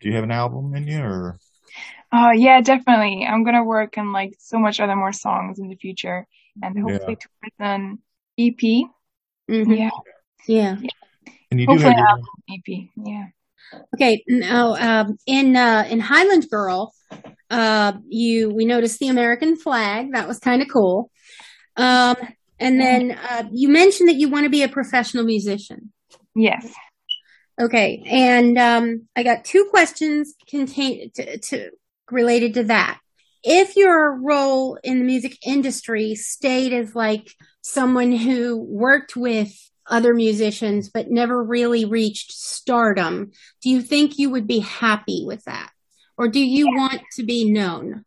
Do 0.00 0.08
you 0.08 0.14
have 0.14 0.24
an 0.24 0.30
album 0.30 0.74
in 0.74 0.86
you, 0.86 1.00
or 1.02 1.38
Oh 2.12 2.30
yeah, 2.30 2.60
definitely. 2.60 3.26
I'm 3.26 3.44
gonna 3.44 3.64
work 3.64 3.98
on 3.98 4.12
like 4.12 4.34
so 4.38 4.58
much 4.58 4.80
other 4.80 4.96
more 4.96 5.12
songs 5.12 5.58
in 5.58 5.68
the 5.68 5.76
future, 5.76 6.26
and 6.62 6.78
hopefully 6.78 7.16
towards 7.16 7.56
an 7.58 7.98
EP. 8.38 8.86
Mhm. 9.50 9.76
Yeah, 9.78 9.90
Yeah. 10.46 10.76
and 11.50 11.60
you 11.60 11.66
do 11.66 11.72
have 11.78 11.92
an 11.92 11.98
your, 11.98 12.08
album 12.08 12.24
EP. 12.50 12.90
Yeah. 12.96 13.26
Okay. 13.94 14.22
Now, 14.28 14.74
um, 14.76 15.18
in 15.26 15.56
uh, 15.56 15.86
in 15.90 15.98
Highland 16.00 16.48
Girl, 16.50 16.94
uh, 17.50 17.92
you 18.08 18.50
we 18.50 18.64
noticed 18.64 18.98
the 18.98 19.08
American 19.08 19.56
flag. 19.56 20.12
That 20.12 20.28
was 20.28 20.38
kind 20.38 20.62
of 20.62 20.68
cool. 20.68 21.10
Um, 21.76 22.16
and 22.58 22.80
then 22.80 23.12
uh, 23.12 23.44
you 23.52 23.68
mentioned 23.68 24.08
that 24.08 24.16
you 24.16 24.28
want 24.28 24.44
to 24.44 24.50
be 24.50 24.62
a 24.62 24.68
professional 24.68 25.24
musician. 25.24 25.92
Yes. 26.34 26.72
Okay, 27.60 28.02
and 28.06 28.58
um, 28.58 29.08
I 29.16 29.22
got 29.22 29.44
two 29.44 29.66
questions 29.70 30.34
contain 30.48 31.10
to, 31.14 31.38
to 31.38 31.70
related 32.10 32.54
to 32.54 32.64
that. 32.64 33.00
If 33.42 33.76
your 33.76 34.20
role 34.20 34.78
in 34.82 34.98
the 34.98 35.04
music 35.04 35.38
industry 35.46 36.14
stayed 36.16 36.72
as 36.72 36.94
like 36.94 37.30
someone 37.62 38.12
who 38.12 38.56
worked 38.56 39.16
with 39.16 39.52
other 39.88 40.12
musicians 40.14 40.90
but 40.90 41.10
never 41.10 41.42
really 41.42 41.84
reached 41.84 42.32
stardom, 42.32 43.30
do 43.62 43.70
you 43.70 43.80
think 43.80 44.18
you 44.18 44.30
would 44.30 44.46
be 44.46 44.58
happy 44.58 45.22
with 45.24 45.44
that, 45.44 45.70
or 46.18 46.28
do 46.28 46.40
you 46.40 46.68
want 46.68 47.02
to 47.16 47.22
be 47.24 47.50
known? 47.50 48.04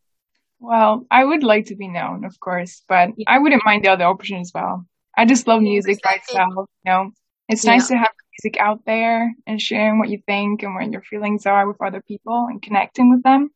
Well, 0.60 1.06
I 1.10 1.24
would 1.24 1.44
like 1.44 1.68
to 1.68 1.76
be 1.76 1.88
known, 1.88 2.26
of 2.26 2.40
course, 2.40 2.84
but 2.88 3.12
Yeah. 3.16 3.26
I 3.28 3.40
wouldn't 3.40 3.64
mind 3.66 3.86
the 3.86 3.90
other 3.90 4.06
option 4.06 4.40
as 4.40 4.52
well. 4.54 4.86
I 5.18 5.26
just 5.26 5.48
love 5.48 5.62
music 5.62 6.00
by 6.04 6.12
respect 6.12 6.30
itself. 6.30 6.70
You 6.86 6.92
know, 6.92 7.12
it's 7.48 7.64
Yeah. 7.64 7.72
nice 7.72 7.88
to 7.88 7.98
have 7.98 8.12
music 8.44 8.60
out 8.60 8.86
there 8.86 9.34
and 9.48 9.62
sharing 9.62 10.00
what 10.00 10.10
you 10.10 10.20
think 10.28 10.64
and 10.64 10.76
what 10.76 10.92
your 10.92 11.02
feelings 11.02 11.46
are 11.46 11.68
with 11.68 11.82
other 11.82 12.02
people 12.02 12.48
and 12.50 12.62
connecting 12.62 13.10
with 13.10 13.24
them. 13.24 13.50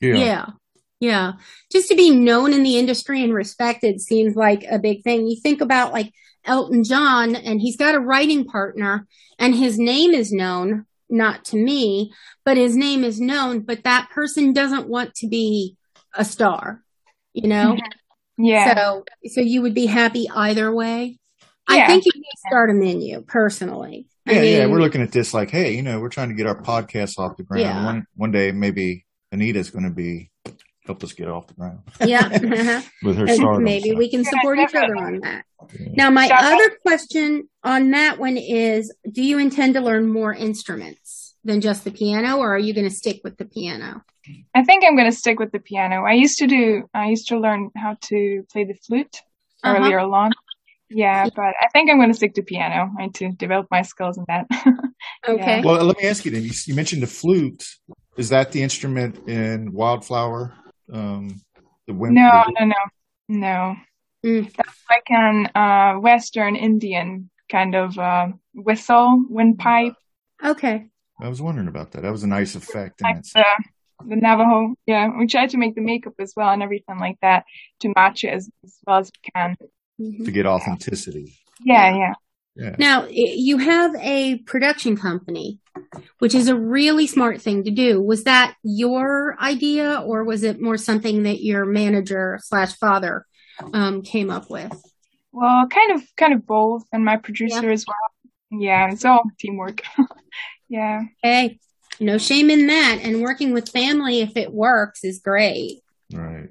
yeah, 0.00 0.14
Yeah. 0.16 0.46
Yeah. 1.00 1.32
Just 1.72 1.88
to 1.88 1.94
be 1.96 2.10
known 2.10 2.52
in 2.52 2.62
the 2.62 2.78
industry 2.78 3.22
and 3.24 3.32
respected 3.34 4.00
seems 4.00 4.36
like 4.36 4.64
a 4.70 4.78
big 4.78 5.02
thing. 5.02 5.26
You 5.26 5.36
think 5.40 5.60
about 5.60 5.92
like 5.92 6.12
Elton 6.44 6.84
John 6.84 7.34
and 7.36 7.60
he's 7.60 7.76
got 7.76 7.94
a 7.94 8.00
writing 8.00 8.44
partner 8.44 9.06
and 9.38 9.54
his 9.54 9.78
name 9.78 10.12
is 10.12 10.32
known, 10.32 10.86
not 11.10 11.44
to 11.46 11.56
me, 11.56 12.12
but 12.44 12.56
his 12.56 12.76
name 12.76 13.04
is 13.04 13.20
known, 13.20 13.60
but 13.60 13.84
that 13.84 14.10
person 14.10 14.52
doesn't 14.52 14.88
want 14.88 15.14
to 15.16 15.28
be 15.28 15.76
a 16.14 16.24
star, 16.24 16.82
you 17.32 17.48
know? 17.48 17.74
Mm-hmm. 17.74 18.44
Yeah. 18.44 18.74
So, 18.74 19.04
so 19.26 19.40
you 19.40 19.62
would 19.62 19.74
be 19.74 19.86
happy 19.86 20.28
either 20.34 20.74
way. 20.74 21.18
I 21.68 21.86
think 21.86 22.04
you 22.04 22.12
need 22.14 22.48
stardom 22.48 22.82
in 22.82 23.00
you 23.00 23.22
personally. 23.22 24.06
I 24.26 24.32
yeah, 24.32 24.42
yeah. 24.42 24.66
We're 24.66 24.80
looking 24.80 25.02
at 25.02 25.12
this 25.12 25.32
like, 25.32 25.50
hey, 25.50 25.74
you 25.74 25.82
know, 25.82 26.00
we're 26.00 26.08
trying 26.08 26.30
to 26.30 26.34
get 26.34 26.46
our 26.46 26.60
podcast 26.60 27.18
off 27.18 27.36
the 27.36 27.42
ground. 27.42 27.62
Yeah. 27.62 27.84
One 27.84 28.06
one 28.16 28.32
day, 28.32 28.50
maybe 28.52 29.06
Anita's 29.32 29.70
going 29.70 29.84
to 29.84 29.90
be 29.90 30.29
help 30.90 31.04
us 31.04 31.12
get 31.12 31.28
off 31.28 31.46
the 31.46 31.54
ground. 31.54 31.78
Yeah. 32.04 32.26
uh-huh. 32.32 32.82
with 33.04 33.16
her 33.16 33.24
And 33.26 33.34
stardom. 33.36 33.64
maybe 33.64 33.90
so, 33.90 33.96
we 33.96 34.10
can 34.10 34.22
Yeah, 34.24 34.30
support 34.30 34.58
each 34.58 34.74
other 34.74 34.96
on 34.96 35.20
that. 35.20 35.44
yeah. 35.78 35.88
Now, 35.94 36.10
my 36.10 36.26
Shout 36.26 36.42
out- 36.42 36.52
other 36.54 36.70
question 36.82 37.48
on 37.62 37.90
that 37.92 38.18
one 38.18 38.36
is, 38.36 38.92
do 39.10 39.22
you 39.22 39.38
intend 39.38 39.74
to 39.74 39.80
learn 39.80 40.08
more 40.08 40.32
instruments 40.34 41.34
than 41.44 41.60
just 41.60 41.84
the 41.84 41.90
piano 41.90 42.36
or 42.38 42.54
are 42.54 42.58
you 42.58 42.74
going 42.74 42.88
to 42.88 42.94
stick 42.94 43.20
with 43.24 43.36
the 43.38 43.44
piano? 43.46 44.02
I 44.54 44.62
think 44.64 44.84
I'm 44.86 44.96
gonna 44.96 45.10
stick 45.12 45.40
with 45.40 45.50
the 45.50 45.58
piano. 45.58 46.04
I 46.04 46.12
used 46.12 46.38
to 46.38 46.46
do. 46.46 46.84
I 46.92 47.08
used 47.08 47.28
to 47.28 47.38
learn 47.38 47.70
how 47.74 47.96
to 48.02 48.44
play 48.52 48.64
the 48.64 48.74
flute 48.86 49.16
Uh-huh. 49.64 49.74
earlier 49.76 49.98
on. 50.00 50.30
Yeah, 50.90 51.24
but 51.34 51.54
I 51.60 51.68
think 51.72 51.90
I'm 51.90 51.98
gonna 51.98 52.12
stick 52.14 52.34
to 52.34 52.42
piano. 52.42 52.90
I 52.98 53.02
need 53.04 53.14
to 53.14 53.30
develop 53.32 53.68
my 53.70 53.82
skills 53.82 54.18
in 54.18 54.24
that. 54.28 54.46
Okay. 55.26 55.62
Well, 55.64 55.82
let 55.84 55.96
me 55.98 56.06
ask 56.06 56.24
you 56.26 56.30
then. 56.30 56.42
You, 56.42 56.50
you 56.66 56.74
mentioned 56.74 57.02
the 57.02 57.06
flute. 57.06 57.64
Is 58.18 58.28
that 58.28 58.52
the 58.52 58.62
instrument 58.62 59.26
in 59.28 59.72
Wildflower? 59.72 60.52
Um, 60.92 61.40
the 61.86 61.94
wind. 61.94 62.14
no, 62.14 62.44
no, 62.58 62.66
no, 62.66 62.74
no. 63.28 63.76
Mm. 64.24 64.52
That's 64.54 64.82
like 64.88 65.10
an 65.10 65.46
uh, 65.54 65.98
Western 65.98 66.56
Indian 66.56 67.30
kind 67.50 67.74
of 67.74 67.98
uh, 67.98 68.28
whistle, 68.54 69.24
windpipe, 69.28 69.94
Okay. 70.42 70.86
I 71.20 71.28
was 71.28 71.42
wondering 71.42 71.68
about 71.68 71.92
that. 71.92 72.02
That 72.02 72.12
was 72.12 72.22
a 72.22 72.26
nice 72.26 72.54
effect. 72.54 73.00
In 73.02 73.04
like 73.04 73.22
the 73.22 73.44
the 74.06 74.16
Navajo. 74.16 74.74
Yeah, 74.86 75.10
we 75.18 75.26
try 75.26 75.46
to 75.46 75.58
make 75.58 75.74
the 75.74 75.82
makeup 75.82 76.14
as 76.18 76.32
well 76.34 76.48
and 76.48 76.62
everything 76.62 76.98
like 76.98 77.18
that 77.20 77.44
to 77.80 77.92
match 77.94 78.24
it 78.24 78.28
as, 78.28 78.48
as 78.64 78.78
well 78.86 78.98
as 78.98 79.10
we 79.14 79.30
can. 79.34 79.56
Mhm. 80.00 80.24
to 80.24 80.30
get 80.30 80.46
authenticity. 80.46 81.34
Yeah, 81.62 81.94
yeah. 81.94 82.14
Yeah. 82.56 82.76
Now, 82.78 83.06
you 83.08 83.58
have 83.58 83.94
a 83.96 84.38
production 84.38 84.96
company, 84.96 85.60
which 86.18 86.34
is 86.34 86.48
a 86.48 86.56
really 86.56 87.06
smart 87.06 87.40
thing 87.40 87.64
to 87.64 87.70
do. 87.70 88.02
Was 88.02 88.24
that 88.24 88.54
your 88.62 89.36
idea 89.40 90.02
or 90.04 90.24
was 90.24 90.42
it 90.42 90.60
more 90.60 90.76
something 90.76 91.22
that 91.22 91.42
your 91.42 91.64
manager 91.64 92.38
slash 92.42 92.74
father 92.76 93.24
um, 93.72 94.02
came 94.02 94.30
up 94.30 94.50
with? 94.50 94.72
Well, 95.32 95.68
kind 95.68 95.92
of, 95.92 96.02
kind 96.16 96.34
of 96.34 96.44
both, 96.46 96.84
and 96.92 97.04
my 97.04 97.16
producer 97.16 97.70
as 97.70 97.84
well. 97.86 98.60
Yeah, 98.60 98.90
it's 98.90 99.04
all 99.04 99.22
teamwork. 99.38 99.82
yeah, 100.68 101.02
Hey, 101.22 101.60
no 102.00 102.18
shame 102.18 102.50
in 102.50 102.66
that. 102.66 102.98
And 103.02 103.22
working 103.22 103.52
with 103.52 103.68
family, 103.68 104.20
if 104.20 104.36
it 104.36 104.52
works, 104.52 105.04
is 105.04 105.20
great. 105.20 105.82
Right. 106.12 106.48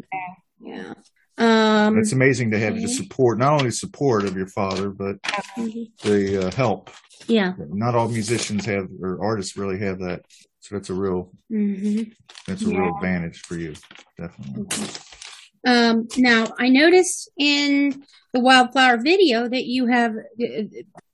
Yeah. 0.61 0.93
Um, 1.39 1.97
It's 1.97 2.11
amazing 2.11 2.51
to 2.51 2.59
have 2.59 2.75
the 2.75 2.87
support, 2.87 3.39
not 3.39 3.53
only 3.53 3.71
support 3.71 4.25
of 4.25 4.35
your 4.35 4.47
father, 4.47 4.89
but 4.89 5.21
mhm. 5.57 5.89
the 6.03 6.47
uh, 6.47 6.51
help. 6.51 6.89
yeah. 7.27 7.53
Not 7.57 7.95
all 7.95 8.09
musicians 8.09 8.65
have, 8.65 8.87
or 9.01 9.23
artists 9.23 9.55
really 9.57 9.79
have 9.79 9.99
that. 9.99 10.25
So 10.59 10.75
that's 10.75 10.89
a 10.89 10.93
real, 10.93 11.31
hmm 11.49 12.03
that's 12.45 12.63
a 12.63 12.67
real 12.67 12.95
advantage 12.95 13.39
for 13.41 13.55
you. 13.55 13.73
Definitely. 14.17 14.87
Um, 15.65 16.07
now, 16.17 16.47
I 16.59 16.69
noticed 16.69 17.29
in 17.37 18.03
the 18.33 18.39
wildflower 18.39 18.97
video 18.97 19.47
that 19.47 19.65
you 19.65 19.87
have 19.87 20.13
uh, 20.15 20.63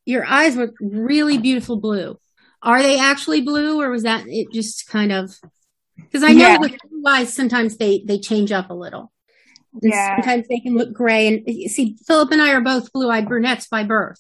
your 0.06 0.26
eyes 0.26 0.56
were 0.56 0.72
really 0.80 1.38
beautiful 1.38 1.80
blue. 1.80 2.18
Are 2.62 2.82
they 2.82 3.00
actually 3.00 3.42
blue, 3.42 3.82
or 3.82 3.90
was 3.90 4.04
that 4.04 4.24
it? 4.28 4.52
Just 4.54 4.88
kind 4.88 5.12
of 5.12 5.32
because 5.98 6.24
I 6.24 6.34
know 6.34 6.48
Yeah. 6.48 6.58
with 6.60 6.72
blue 6.90 7.04
eyes 7.08 7.34
sometimes 7.34 7.78
they 7.78 8.04
they 8.06 8.18
change 8.20 8.52
up 8.52 8.70
a 8.70 8.74
little. 8.74 9.12
And 9.82 9.92
Yeah. 9.92 10.16
Sometimes 10.18 10.48
they 10.48 10.60
can 10.60 10.76
look 10.76 10.94
gray. 10.94 11.28
And 11.28 11.44
you 11.48 11.70
see, 11.70 11.96
Philip 12.06 12.32
and 12.32 12.42
I 12.42 12.54
are 12.54 12.62
both 12.62 12.92
blue-eyed 12.92 13.28
brunettes 13.28 13.68
by 13.68 13.84
birth. 13.84 14.20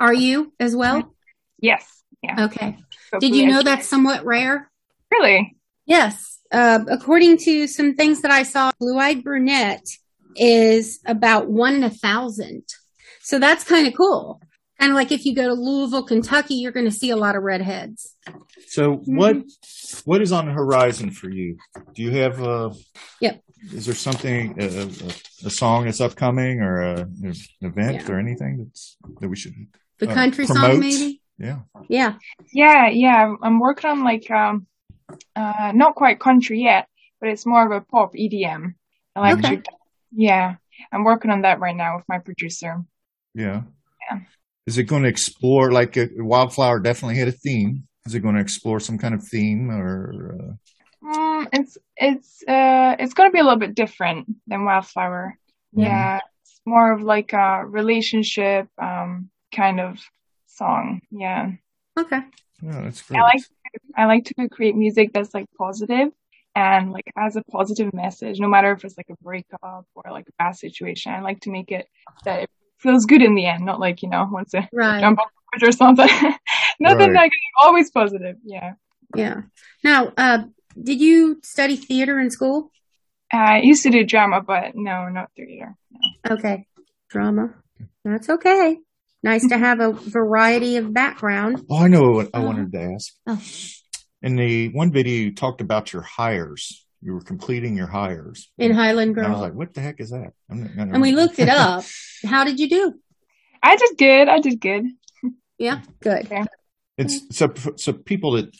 Are 0.00 0.14
you 0.14 0.52
as 0.58 0.74
well? 0.74 1.14
yes, 1.60 2.02
yeah. 2.22 2.44
Okay. 2.46 2.76
So 3.10 3.18
Did 3.20 3.34
you 3.36 3.46
know 3.46 3.62
that's 3.62 3.86
somewhat 3.86 4.24
rare? 4.24 4.70
really? 5.10 5.56
Yes. 5.86 6.38
Uh, 6.50 6.80
according 6.88 7.36
to 7.38 7.66
some 7.66 7.94
things 7.94 8.22
that 8.22 8.30
I 8.30 8.42
saw, 8.42 8.72
blue 8.80 8.98
eyed 8.98 9.22
brunette 9.22 9.86
is 10.36 11.00
about 11.06 11.48
one 11.48 11.74
in 11.74 11.84
a 11.84 11.90
thousand. 11.90 12.64
So 13.20 13.38
that's 13.38 13.64
kind 13.64 13.86
of 13.86 13.94
cool. 13.94 14.40
Kind 14.80 14.90
of 14.90 14.96
like 14.96 15.12
if 15.12 15.24
you 15.24 15.34
go 15.34 15.46
to 15.46 15.54
Louisville, 15.54 16.02
Kentucky, 16.04 16.54
you're 16.56 16.72
going 16.72 16.86
to 16.86 16.92
see 16.92 17.10
a 17.10 17.16
lot 17.16 17.36
of 17.36 17.42
redheads. 17.44 18.14
So 18.66 18.94
what, 19.04 19.36
what 20.04 20.20
is 20.20 20.32
on 20.32 20.46
the 20.46 20.52
horizon 20.52 21.10
for 21.10 21.30
you? 21.30 21.58
Do 21.94 22.02
you 22.02 22.10
have 22.12 22.42
a, 22.42 22.72
Yep. 23.20 23.40
Is 23.72 23.86
there 23.86 23.94
something, 23.94 24.54
a, 24.60 24.64
a, 24.66 24.86
a 25.46 25.50
song 25.50 25.84
that's 25.84 26.00
upcoming 26.00 26.60
or 26.60 26.82
a, 26.82 27.00
an 27.00 27.34
event 27.60 28.02
Yeah. 28.02 28.12
or 28.12 28.18
anything 28.18 28.58
that's, 28.58 28.96
that 29.20 29.28
we 29.28 29.36
should, 29.36 29.54
The 29.98 30.10
Uh, 30.10 30.14
country 30.14 30.46
song, 30.46 30.56
promote? 30.56 30.80
maybe? 30.80 31.20
yeah. 31.38 31.60
Yeah. 31.88 32.14
Yeah, 32.52 32.88
yeah. 32.88 33.34
I'm 33.42 33.58
working 33.60 33.90
on 33.90 34.04
like 34.04 34.30
um, 34.30 34.66
uh, 35.36 35.72
not 35.74 35.94
quite 35.94 36.20
country 36.20 36.60
yet, 36.62 36.88
but 37.20 37.28
it's 37.30 37.46
more 37.46 37.64
of 37.66 37.72
a 37.72 37.84
pop 37.84 38.14
EDM 38.14 38.74
electric. 39.16 39.66
Yeah, 40.16 40.56
I'm 40.92 41.04
working 41.04 41.30
on 41.30 41.42
that 41.42 41.58
right 41.60 41.74
now 41.76 41.96
with 41.96 42.04
my 42.08 42.18
producer. 42.18 42.84
Yeah. 43.34 43.62
Yeah. 44.10 44.20
Is 44.66 44.78
it 44.78 44.84
going 44.84 45.02
to 45.02 45.08
explore 45.08 45.72
like 45.72 45.96
a 45.96 46.08
Wildflower 46.16 46.80
definitely 46.80 47.16
had 47.18 47.28
a 47.28 47.32
theme? 47.32 47.86
Is 48.06 48.14
it 48.14 48.20
going 48.20 48.34
to 48.36 48.40
explore 48.40 48.80
some 48.80 48.98
kind 48.98 49.14
of 49.14 49.22
theme 49.26 49.70
or 49.70 50.36
uh, 50.40 50.52
It's 51.52 51.78
it's 51.96 52.42
uh 52.48 52.96
it's 52.98 53.14
gonna 53.14 53.30
be 53.30 53.38
a 53.38 53.42
little 53.44 53.58
bit 53.58 53.74
different 53.74 54.26
than 54.46 54.64
Wildflower. 54.64 55.36
Yeah. 55.72 55.86
Yeah, 55.88 56.20
it's 56.42 56.60
more 56.66 56.92
of 56.92 57.02
like 57.02 57.32
a 57.32 57.64
relationship 57.66 58.68
um 58.78 59.30
kind 59.54 59.80
of 59.80 59.98
song. 60.46 61.00
Yeah, 61.10 61.52
Okay. 61.98 62.20
yeah, 62.62 62.80
that's 62.82 63.02
great. 63.02 63.20
I 63.20 63.22
like 63.24 63.42
I 63.96 64.04
like 64.06 64.24
to 64.26 64.48
create 64.48 64.76
music 64.76 65.12
that's 65.12 65.34
like 65.34 65.46
positive 65.58 66.10
and 66.56 66.92
like 66.92 67.10
has 67.16 67.34
a 67.36 67.42
positive 67.50 67.92
message, 67.92 68.38
no 68.38 68.48
matter 68.48 68.70
if 68.72 68.84
it's 68.84 68.96
like 68.96 69.10
a 69.10 69.16
breakup 69.22 69.86
or 69.94 70.04
like 70.10 70.26
a 70.28 70.32
bad 70.38 70.52
situation. 70.56 71.12
I 71.12 71.20
like 71.20 71.40
to 71.40 71.50
make 71.50 71.72
it 71.72 71.88
that 72.24 72.44
it 72.44 72.50
feels 72.78 73.04
good 73.06 73.22
in 73.22 73.34
the 73.34 73.46
end, 73.46 73.64
not 73.64 73.80
like 73.80 74.02
you 74.02 74.08
know 74.08 74.28
once 74.30 74.52
to 74.52 74.68
Right. 74.72 75.00
jump 75.00 75.18
off 75.18 75.30
a 75.60 75.66
or 75.66 75.72
something. 75.72 76.08
Nothing 76.80 77.12
Right. 77.12 77.12
negative, 77.12 77.40
always 77.62 77.90
positive. 77.90 78.36
Yeah. 78.44 78.74
Yeah. 79.14 79.42
Now, 79.84 80.12
uh, 80.16 80.44
did 80.80 81.00
you 81.00 81.40
study 81.42 81.76
theater 81.76 82.18
in 82.18 82.30
school? 82.30 82.70
I 83.32 83.60
used 83.62 83.82
to 83.84 83.90
do 83.90 84.04
drama, 84.04 84.40
but 84.42 84.72
no, 84.74 85.08
not 85.08 85.30
theater. 85.36 85.74
Okay. 86.28 86.66
Drama. 87.08 87.54
That's 88.04 88.28
okay. 88.28 88.78
Nice 89.22 89.46
to 89.48 89.56
have 89.58 89.80
a 89.80 89.92
variety 89.92 90.76
of 90.76 90.92
background. 90.92 91.64
oh, 91.70 91.78
I 91.78 91.88
know 91.88 92.10
what 92.10 92.28
I 92.34 92.38
Uh-huh. 92.38 92.46
wanted 92.46 92.72
to 92.72 92.80
ask. 92.80 93.12
Oh. 93.26 93.40
In 94.22 94.36
the 94.36 94.68
one 94.68 94.92
video, 94.92 95.14
you 95.24 95.34
talked 95.34 95.60
about 95.60 95.92
your 95.92 96.02
Highers. 96.02 96.72
You 97.00 97.14
were 97.14 97.22
completing 97.22 97.76
your 97.76 97.88
Highers. 97.88 98.46
In 98.58 98.72
Highland 98.72 99.16
And 99.16 99.26
I 99.26 99.30
was 99.30 99.40
like, 99.40 99.54
what 99.54 99.74
the 99.74 99.80
heck 99.80 100.00
is 100.00 100.10
that? 100.10 100.32
I'm 100.50 100.62
not, 100.76 100.88
And 100.88 101.02
we 101.02 101.12
looked 101.12 101.38
it 101.38 101.48
up. 101.48 101.84
How 102.24 102.44
did 102.44 102.58
you 102.60 102.68
do? 102.68 102.94
I 103.62 103.76
did 103.76 103.96
good. 103.98 104.28
I 104.28 104.40
did 104.40 104.60
good. 104.60 104.84
Yeah. 105.58 105.80
Good. 106.00 106.28
it's 106.98 107.36
so, 107.36 107.52
so 107.76 107.92
people 107.92 108.32
that 108.32 108.54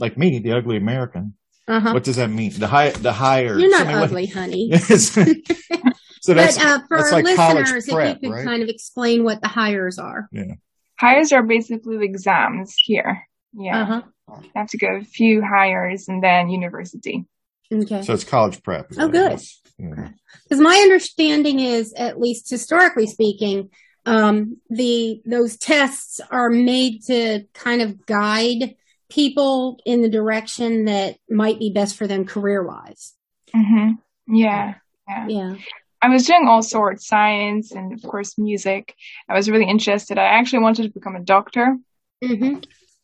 like 0.00 0.16
me, 0.18 0.38
the 0.38 0.52
ugly 0.52 0.76
American, 0.76 1.34
Uh-huh. 1.68 1.92
what 1.92 2.04
does 2.04 2.16
that 2.16 2.30
mean? 2.30 2.52
The 2.52 2.66
high, 2.66 2.90
the 2.90 3.12
higher. 3.12 3.58
You're 3.58 3.70
not 3.70 3.86
I 3.86 3.90
mean, 3.90 4.00
what- 4.00 4.10
ugly, 4.10 4.26
honey. 4.26 4.68
Yes. 4.70 5.10
so 6.22 6.34
that's, 6.34 6.56
but 6.58 6.66
uh, 6.66 6.78
for 6.88 6.98
that's 6.98 7.12
our 7.12 7.22
like 7.22 7.36
college 7.36 7.70
listeners, 7.70 7.86
prep, 7.86 8.16
if 8.16 8.22
you 8.22 8.28
could 8.30 8.36
right? 8.36 8.44
kind 8.44 8.62
of 8.62 8.68
explain 8.68 9.24
what 9.24 9.40
the 9.40 9.48
Highers 9.48 10.02
are. 10.02 10.28
Yeah. 10.32 10.54
Highers 11.00 11.32
are 11.32 11.42
basically 11.42 11.96
the 11.96 12.04
exams 12.04 12.76
here. 12.84 13.26
Yeah. 13.54 13.82
Uh-huh. 13.82 14.02
You 14.42 14.50
have 14.54 14.68
to 14.68 14.78
go 14.78 14.96
a 14.96 15.04
few 15.04 15.40
Highers 15.40 16.08
and 16.08 16.22
then 16.22 16.50
university. 16.50 17.24
Okay. 17.72 18.02
So 18.02 18.12
it's 18.14 18.24
college 18.24 18.62
prep. 18.62 18.88
Oh, 18.98 19.04
what 19.06 19.12
good. 19.12 19.32
is. 19.32 19.60
Yeah. 19.78 20.08
Because 20.44 20.60
my 20.60 20.74
understanding 20.82 21.60
is, 21.60 21.92
at 21.94 22.20
least 22.20 22.50
historically 22.50 23.06
speaking, 23.06 23.70
um, 24.06 24.58
the 24.68 25.22
those 25.24 25.56
tests 25.56 26.20
are 26.30 26.50
made 26.50 27.02
to 27.06 27.44
kind 27.54 27.80
of 27.82 28.04
guide 28.06 28.74
people 29.10 29.78
in 29.84 30.02
the 30.02 30.08
direction 30.08 30.86
that 30.86 31.16
might 31.28 31.58
be 31.58 31.70
best 31.70 31.96
for 31.96 32.06
them 32.06 32.24
career 32.24 32.62
wise. 32.62 33.14
hmm 33.52 33.92
Yeah. 34.28 34.74
Yeah. 35.08 35.26
Yeah. 35.28 35.56
I 36.02 36.08
was 36.08 36.26
doing 36.26 36.46
all 36.48 36.62
sorts, 36.62 37.06
science 37.06 37.72
and 37.72 37.92
of 37.92 38.02
course 38.02 38.38
music. 38.38 38.94
I 39.28 39.34
was 39.34 39.50
really 39.50 39.68
interested. 39.68 40.18
I 40.18 40.24
actually 40.24 40.60
wanted 40.60 40.84
to 40.84 40.90
become 40.90 41.16
a 41.16 41.20
doctor 41.20 41.76
hmm 42.22 42.58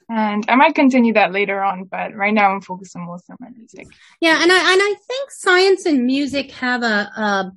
and 0.09 0.44
I 0.48 0.54
might 0.54 0.74
continue 0.74 1.14
that 1.14 1.32
later 1.32 1.62
on, 1.62 1.84
but 1.84 2.14
right 2.14 2.32
now 2.32 2.50
I'm 2.50 2.61
focusing 2.61 3.04
mostly 3.04 3.32
on 3.32 3.38
my 3.40 3.48
music. 3.57 3.88
Yeah, 4.20 4.40
and 4.40 4.52
I 4.52 4.72
and 4.72 4.80
I 4.80 4.94
think 5.09 5.30
science 5.30 5.84
and 5.84 6.07
music 6.07 6.52
have 6.52 6.82
a, 6.84 7.11
a 7.16 7.52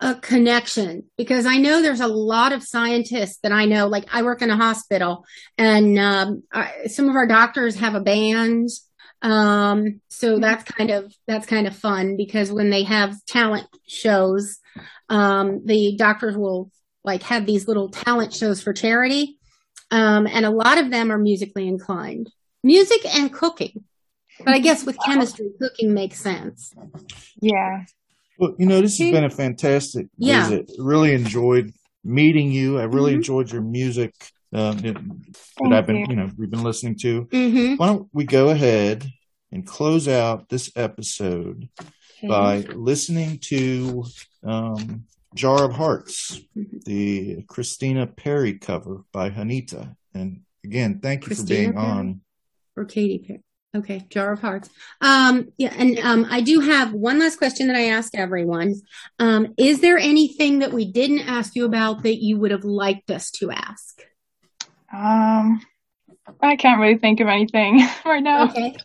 a 0.00 0.14
connection 0.14 1.04
because 1.18 1.44
I 1.44 1.58
know 1.58 1.82
there's 1.82 2.00
a 2.00 2.06
lot 2.06 2.52
of 2.52 2.62
scientists 2.62 3.38
that 3.42 3.52
I 3.52 3.66
know. 3.66 3.86
Like 3.86 4.06
I 4.12 4.22
work 4.22 4.40
in 4.40 4.50
a 4.50 4.56
hospital, 4.56 5.24
and 5.58 5.98
um, 5.98 6.42
I, 6.52 6.86
some 6.86 7.08
of 7.08 7.16
our 7.16 7.26
doctors 7.26 7.76
have 7.76 7.94
a 7.94 8.00
band. 8.00 8.68
Um, 9.22 10.00
so 10.08 10.38
that's 10.38 10.64
kind 10.64 10.90
of 10.90 11.12
that's 11.26 11.46
kind 11.46 11.66
of 11.66 11.76
fun 11.76 12.16
because 12.16 12.50
when 12.50 12.70
they 12.70 12.84
have 12.84 13.22
talent 13.26 13.66
shows, 13.86 14.58
um, 15.10 15.66
the 15.66 15.96
doctors 15.96 16.36
will 16.36 16.70
like 17.04 17.22
have 17.24 17.44
these 17.44 17.68
little 17.68 17.90
talent 17.90 18.32
shows 18.32 18.62
for 18.62 18.72
charity, 18.72 19.38
um, 19.90 20.26
and 20.26 20.46
a 20.46 20.50
lot 20.50 20.78
of 20.78 20.90
them 20.90 21.12
are 21.12 21.18
musically 21.18 21.68
inclined. 21.68 22.30
Music 22.62 23.04
and 23.16 23.32
cooking. 23.32 23.84
But 24.42 24.54
I 24.54 24.58
guess 24.58 24.86
with 24.86 24.96
chemistry, 25.04 25.50
cooking 25.60 25.92
makes 25.92 26.18
sense. 26.18 26.74
Yeah. 27.42 27.84
Well, 28.40 28.54
you 28.58 28.64
know, 28.66 28.80
this 28.80 28.98
has 28.98 29.10
been 29.10 29.24
a 29.24 29.30
fantastic 29.30 30.06
Yeah. 30.16 30.48
visit. 30.48 30.70
Really 30.78 31.12
enjoyed 31.12 31.72
meeting 32.02 32.50
you. 32.50 32.78
I 32.78 32.84
really 32.84 33.12
Mhm. 33.12 33.16
enjoyed 33.16 33.52
your 33.52 33.60
music 33.62 34.14
um, 34.52 34.78
that 34.78 34.96
Thank 35.60 35.72
I've 35.74 35.86
been, 35.86 35.96
you. 35.98 36.06
you 36.08 36.16
know, 36.16 36.28
we've 36.36 36.50
been 36.50 36.64
listening 36.64 36.96
to. 37.02 37.26
Mm-hmm. 37.26 37.76
Why 37.76 37.86
don't 37.86 38.08
we 38.12 38.24
go 38.24 38.48
ahead 38.48 39.04
and 39.52 39.64
close 39.64 40.08
out 40.08 40.48
this 40.48 40.72
episode 40.74 41.68
by 42.26 42.62
listening 42.74 43.38
to 43.42 44.04
um, 44.42 45.04
Jar 45.36 45.64
of 45.64 45.74
Hearts, 45.74 46.40
Mhm. 46.56 46.82
the 46.84 47.42
Christina 47.46 48.06
Perri 48.08 48.54
cover 48.58 49.04
by 49.12 49.30
Hanita. 49.30 49.94
And 50.14 50.40
again, 50.64 50.98
thank 51.00 51.22
you 51.22 51.26
Christina 51.26 51.46
for 51.46 51.54
being 51.54 51.72
Perry? 51.74 51.86
on. 51.86 52.20
or 52.76 52.84
Katy 52.86 53.18
Perry. 53.18 53.42
Okay, 53.72 54.04
Jar 54.10 54.32
of 54.32 54.40
Hearts. 54.40 54.68
Um, 55.00 55.50
yeah, 55.56 55.72
and 55.76 55.96
um, 56.00 56.26
I 56.28 56.40
do 56.40 56.58
have 56.58 56.92
one 56.92 57.20
last 57.20 57.36
question 57.36 57.68
that 57.68 57.76
I 57.76 57.84
ask 57.90 58.12
everyone. 58.16 58.74
Um, 59.20 59.54
is 59.56 59.80
there 59.80 59.96
anything 59.96 60.58
that 60.58 60.72
we 60.72 60.90
didn't 60.90 61.20
ask 61.20 61.54
you 61.54 61.64
about 61.66 62.02
that 62.02 62.16
you 62.16 62.36
would 62.38 62.50
have 62.50 62.64
liked 62.64 63.12
us 63.12 63.30
to 63.32 63.52
ask? 63.52 64.02
Um, 64.92 65.60
I 66.42 66.56
can't 66.56 66.80
really 66.80 66.98
think 66.98 67.20
of 67.20 67.28
anything 67.28 67.86
right 68.04 68.22
now. 68.22 68.48
Okay. 68.48 68.76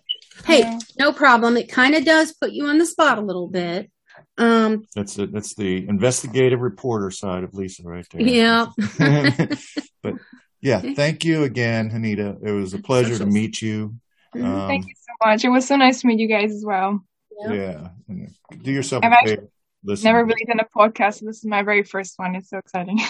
Hey, 0.46 0.60
Yeah. 0.60 0.80
no 1.00 1.12
problem. 1.12 1.58
It 1.58 1.72
kind 1.72 1.96
of 1.96 2.06
does 2.06 2.34
put 2.34 2.52
you 2.52 2.68
on 2.68 2.78
the 2.78 2.86
spot 2.86 3.18
a 3.18 3.22
little 3.22 3.48
bit. 3.48 3.90
Um, 4.38 4.86
That's 4.94 5.16
the, 5.16 5.26
that's 5.28 5.56
the 5.56 5.88
investigative 5.88 6.60
reporter 6.60 7.10
side 7.10 7.44
of 7.44 7.54
Lisa 7.54 7.84
right 7.84 8.06
there. 8.12 8.22
yeah. 8.22 8.68
but 10.04 10.16
yeah, 10.62 10.82
thank 10.94 11.24
you 11.26 11.44
again, 11.44 11.90
Anita. 11.92 12.36
It 12.44 12.52
was 12.52 12.74
a 12.74 12.80
pleasure 12.80 13.18
to 13.18 13.26
meet 13.26 13.62
you. 13.62 13.96
Mhm. 14.36 14.46
Um, 14.46 14.68
Thank 14.68 14.88
you 14.88 14.94
so 14.96 15.28
much. 15.28 15.46
It 15.46 15.50
was 15.50 15.68
so 15.68 15.76
nice 15.76 16.02
to 16.02 16.08
meet 16.08 16.20
you 16.20 16.28
guys 16.28 16.52
as 16.52 16.64
well. 16.66 17.04
Yeah. 17.50 17.90
Yeah. 18.08 18.28
Do 18.62 18.72
yourself 18.72 19.04
I've 19.04 19.12
a 19.12 19.16
actually 19.16 19.36
favor. 19.36 19.50
Listen. 19.84 20.04
Never 20.06 20.26
really 20.26 20.46
done 20.46 20.60
a 20.60 20.78
podcast. 20.78 21.20
so 21.20 21.26
This 21.26 21.38
is 21.38 21.46
my 21.46 21.64
very 21.64 21.84
first 21.84 22.14
one. 22.18 22.36
It's 22.36 22.50
so 22.50 22.58
exciting. 22.58 23.00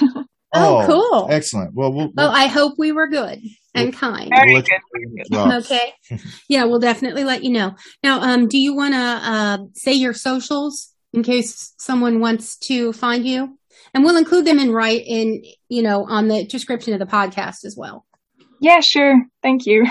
Oh, 0.57 0.85
cool. 0.87 1.27
Excellent. 1.29 1.73
Well, 1.73 1.91
we'll, 1.91 2.11
Well, 2.15 2.29
we'll, 2.29 2.31
I 2.31 2.47
hope 2.47 2.75
we 2.77 2.93
were 2.93 3.07
good 3.07 3.41
and 3.73 3.93
kind. 3.93 4.29
Very 4.33 4.53
we'll 4.53 4.61
good, 4.61 4.79
you 4.95 5.23
good. 5.29 5.63
Okay. 5.65 5.93
Yeah, 6.47 6.63
we'll 6.63 6.79
definitely 6.79 7.25
let 7.25 7.43
you 7.43 7.49
know. 7.51 7.75
Now, 8.03 8.21
um, 8.21 8.47
do 8.47 8.57
you 8.57 8.73
want 8.73 8.93
to 8.93 8.99
uh, 8.99 9.57
say 9.73 9.91
your 9.91 10.13
socials 10.13 10.93
in 11.11 11.23
case 11.23 11.73
someone 11.77 12.21
wants 12.21 12.57
to 12.69 12.93
find 12.93 13.25
you? 13.27 13.57
And 13.93 14.03
we'll 14.05 14.17
include 14.17 14.45
them 14.45 14.59
in 14.59 14.71
right 14.71 15.03
in 15.05 15.43
you 15.67 15.81
know 15.81 16.05
on 16.07 16.27
the 16.29 16.45
description 16.45 16.93
of 16.93 16.99
the 16.99 17.05
podcast 17.05 17.65
as 17.65 17.75
well. 17.77 18.05
Yeah, 18.61 18.79
sure. 18.79 19.21
Thank 19.41 19.65
you. 19.65 19.85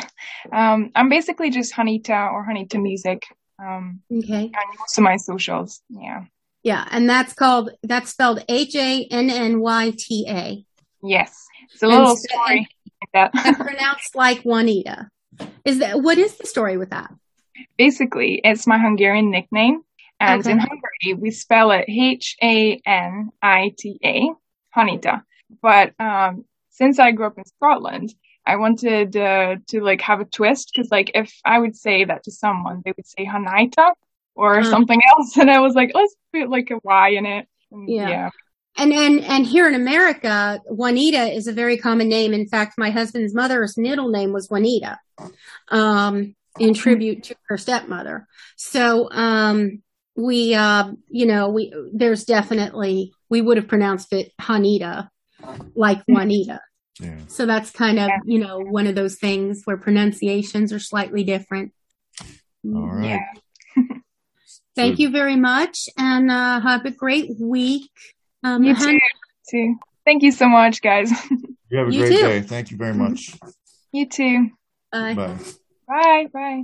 Um, 0.52 0.90
I'm 0.94 1.08
basically 1.08 1.50
just 1.50 1.72
Hanita 1.74 2.32
or 2.32 2.46
Hanita 2.46 2.80
Music. 2.80 3.24
Um, 3.58 4.02
Okay. 4.12 4.44
on 4.46 4.76
most 4.78 4.98
of 4.98 5.04
my 5.04 5.16
socials. 5.16 5.80
Yeah. 5.88 6.24
Yeah, 6.62 6.86
and 6.90 7.08
that's 7.08 7.34
called 7.34 7.70
that's 7.82 8.10
spelled 8.10 8.42
H 8.48 8.74
A 8.74 9.06
N 9.10 9.30
N 9.30 9.60
Y 9.60 9.92
T 9.96 10.26
A. 10.28 10.64
Yes. 11.02 11.46
It's 11.72 11.82
a 11.82 11.86
little 11.86 12.16
so- 12.16 12.22
story 12.28 12.68
like 13.14 13.32
that. 13.34 13.56
pronounced 13.56 14.14
like 14.16 14.42
Juanita. 14.44 15.08
Is 15.64 15.78
that 15.80 16.00
what 16.02 16.18
is 16.18 16.36
the 16.36 16.46
story 16.46 16.76
with 16.76 16.90
that? 16.90 17.10
basically, 17.78 18.40
it's 18.44 18.66
my 18.66 18.78
Hungarian 18.78 19.30
nickname. 19.30 19.82
And 20.20 20.40
Okay. 20.40 20.52
in 20.52 20.58
Hungary, 20.58 21.14
we 21.20 21.30
spell 21.30 21.70
it 21.72 21.84
H 21.88 22.36
A 22.42 22.80
N 22.86 23.30
I 23.42 23.72
T 23.78 23.98
A, 24.04 24.30
Hanita. 24.76 25.22
But 25.62 25.92
um, 26.00 26.44
since 26.70 26.98
I 26.98 27.12
grew 27.12 27.26
up 27.26 27.36
in 27.38 27.44
Scotland, 27.44 28.14
I 28.46 28.56
wanted 28.56 29.16
uh, 29.16 29.56
to 29.68 29.80
like 29.80 30.00
have 30.02 30.20
a 30.20 30.24
twist 30.24 30.72
because 30.74 30.90
like 30.90 31.10
if 31.14 31.32
I 31.44 31.58
would 31.58 31.76
say 31.76 32.04
that 32.04 32.24
to 32.24 32.30
someone, 32.30 32.82
they 32.84 32.92
would 32.96 33.06
say 33.06 33.24
Hanita 33.26 33.92
or 34.34 34.58
Uh. 34.58 34.64
something 34.64 35.00
else, 35.16 35.36
and 35.40 35.50
I 35.50 35.60
was 35.60 35.74
like, 35.74 35.92
let's 35.94 36.14
put 36.32 36.50
like 36.50 36.70
a 36.70 36.78
Y 36.82 37.08
in 37.10 37.26
it. 37.26 37.48
And, 37.70 37.88
Yeah. 37.88 38.08
yeah. 38.08 38.30
And 38.76 38.92
and 38.92 39.20
and 39.24 39.46
here 39.46 39.68
in 39.68 39.74
America, 39.76 40.60
Juanita 40.68 41.32
is 41.32 41.46
a 41.46 41.52
very 41.52 41.76
common 41.76 42.08
name. 42.08 42.32
In 42.34 42.48
fact, 42.48 42.74
my 42.76 42.90
husband's 42.90 43.32
mother's 43.32 43.78
middle 43.78 44.08
name 44.10 44.32
was 44.32 44.48
Juanita, 44.50 44.98
um, 45.68 46.34
in 46.58 46.74
tribute 46.74 47.22
to 47.24 47.36
her 47.48 47.56
stepmother. 47.56 48.26
So 48.56 49.08
um, 49.12 49.80
we, 50.16 50.54
uh, 50.54 50.90
you 51.08 51.26
know, 51.26 51.50
we 51.50 51.72
there's 51.92 52.24
definitely 52.24 53.12
we 53.30 53.40
would 53.40 53.58
have 53.58 53.68
pronounced 53.68 54.12
it 54.12 54.32
Juanita, 54.40 55.08
like 55.76 56.02
Juanita. 56.08 56.60
Yeah. 57.00 57.16
So 57.28 57.44
that's 57.46 57.70
kind 57.70 57.98
of 57.98 58.08
Yeah. 58.08 58.18
you 58.24 58.38
know 58.38 58.58
one 58.60 58.86
of 58.86 58.94
those 58.94 59.16
things 59.16 59.62
where 59.64 59.76
pronunciations 59.76 60.72
are 60.72 60.78
slightly 60.78 61.24
different. 61.24 61.72
All 62.64 62.88
right. 62.92 63.20
Yeah. 63.76 63.82
Thank 64.76 64.96
So- 64.96 65.02
you 65.02 65.10
very 65.10 65.36
much, 65.36 65.88
and 65.98 66.30
uh, 66.30 66.60
have 66.60 66.84
a 66.86 66.90
great 66.90 67.30
week. 67.40 67.90
Um, 68.42 68.62
You 68.64 68.74
Hen- 68.74 68.90
too. 68.90 68.98
too. 69.50 69.76
Thank 70.04 70.22
you 70.22 70.32
so 70.32 70.48
much, 70.48 70.82
guys. 70.82 71.10
You 71.70 71.78
have 71.78 71.88
a 71.88 71.92
You 71.92 71.98
great 72.06 72.12
too. 72.16 72.22
day. 72.22 72.40
Thank 72.42 72.70
you 72.70 72.76
very 72.76 72.94
much. 72.94 73.34
you 73.90 74.06
too. 74.06 74.50
Bye. 74.92 75.14
Bye. 75.14 75.36
Bye. 75.88 76.26
Bye. 76.32 76.62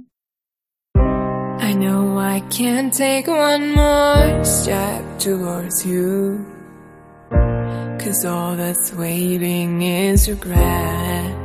I 0.95 1.73
know 1.73 2.17
I 2.19 2.41
can't 2.51 2.93
take 2.93 3.27
one 3.27 3.75
more 3.75 4.45
step 4.45 5.19
towards 5.19 5.85
you. 5.85 6.47
Cause 8.01 8.25
all 8.25 8.57
that's 8.57 8.95
waiting 8.95 9.83
is 9.83 10.27
regret. 10.27 11.37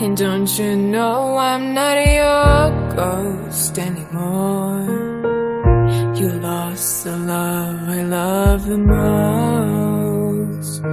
And 0.00 0.16
don't 0.16 0.48
you 0.56 0.76
know 0.76 1.36
I'm 1.36 1.74
not 1.74 1.96
your 1.98 2.70
ghost 2.94 3.76
anymore? 3.76 4.86
You 6.14 6.30
lost 6.40 7.02
the 7.02 7.16
love 7.16 7.88
I 7.88 8.04
love 8.04 8.66
the 8.66 8.78
most. 8.78 10.84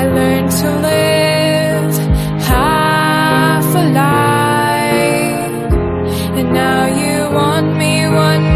I 0.00 0.08
learned 0.08 0.50
to 0.50 0.70
live 0.90 1.94
half 2.42 3.64
a 3.74 3.84
life, 4.02 5.72
and 6.38 6.52
now 6.52 6.86
you 6.86 7.30
want 7.32 7.76
me 7.76 8.08
one 8.08 8.53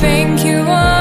think 0.00 0.44
you 0.44 0.58
are? 0.60 0.95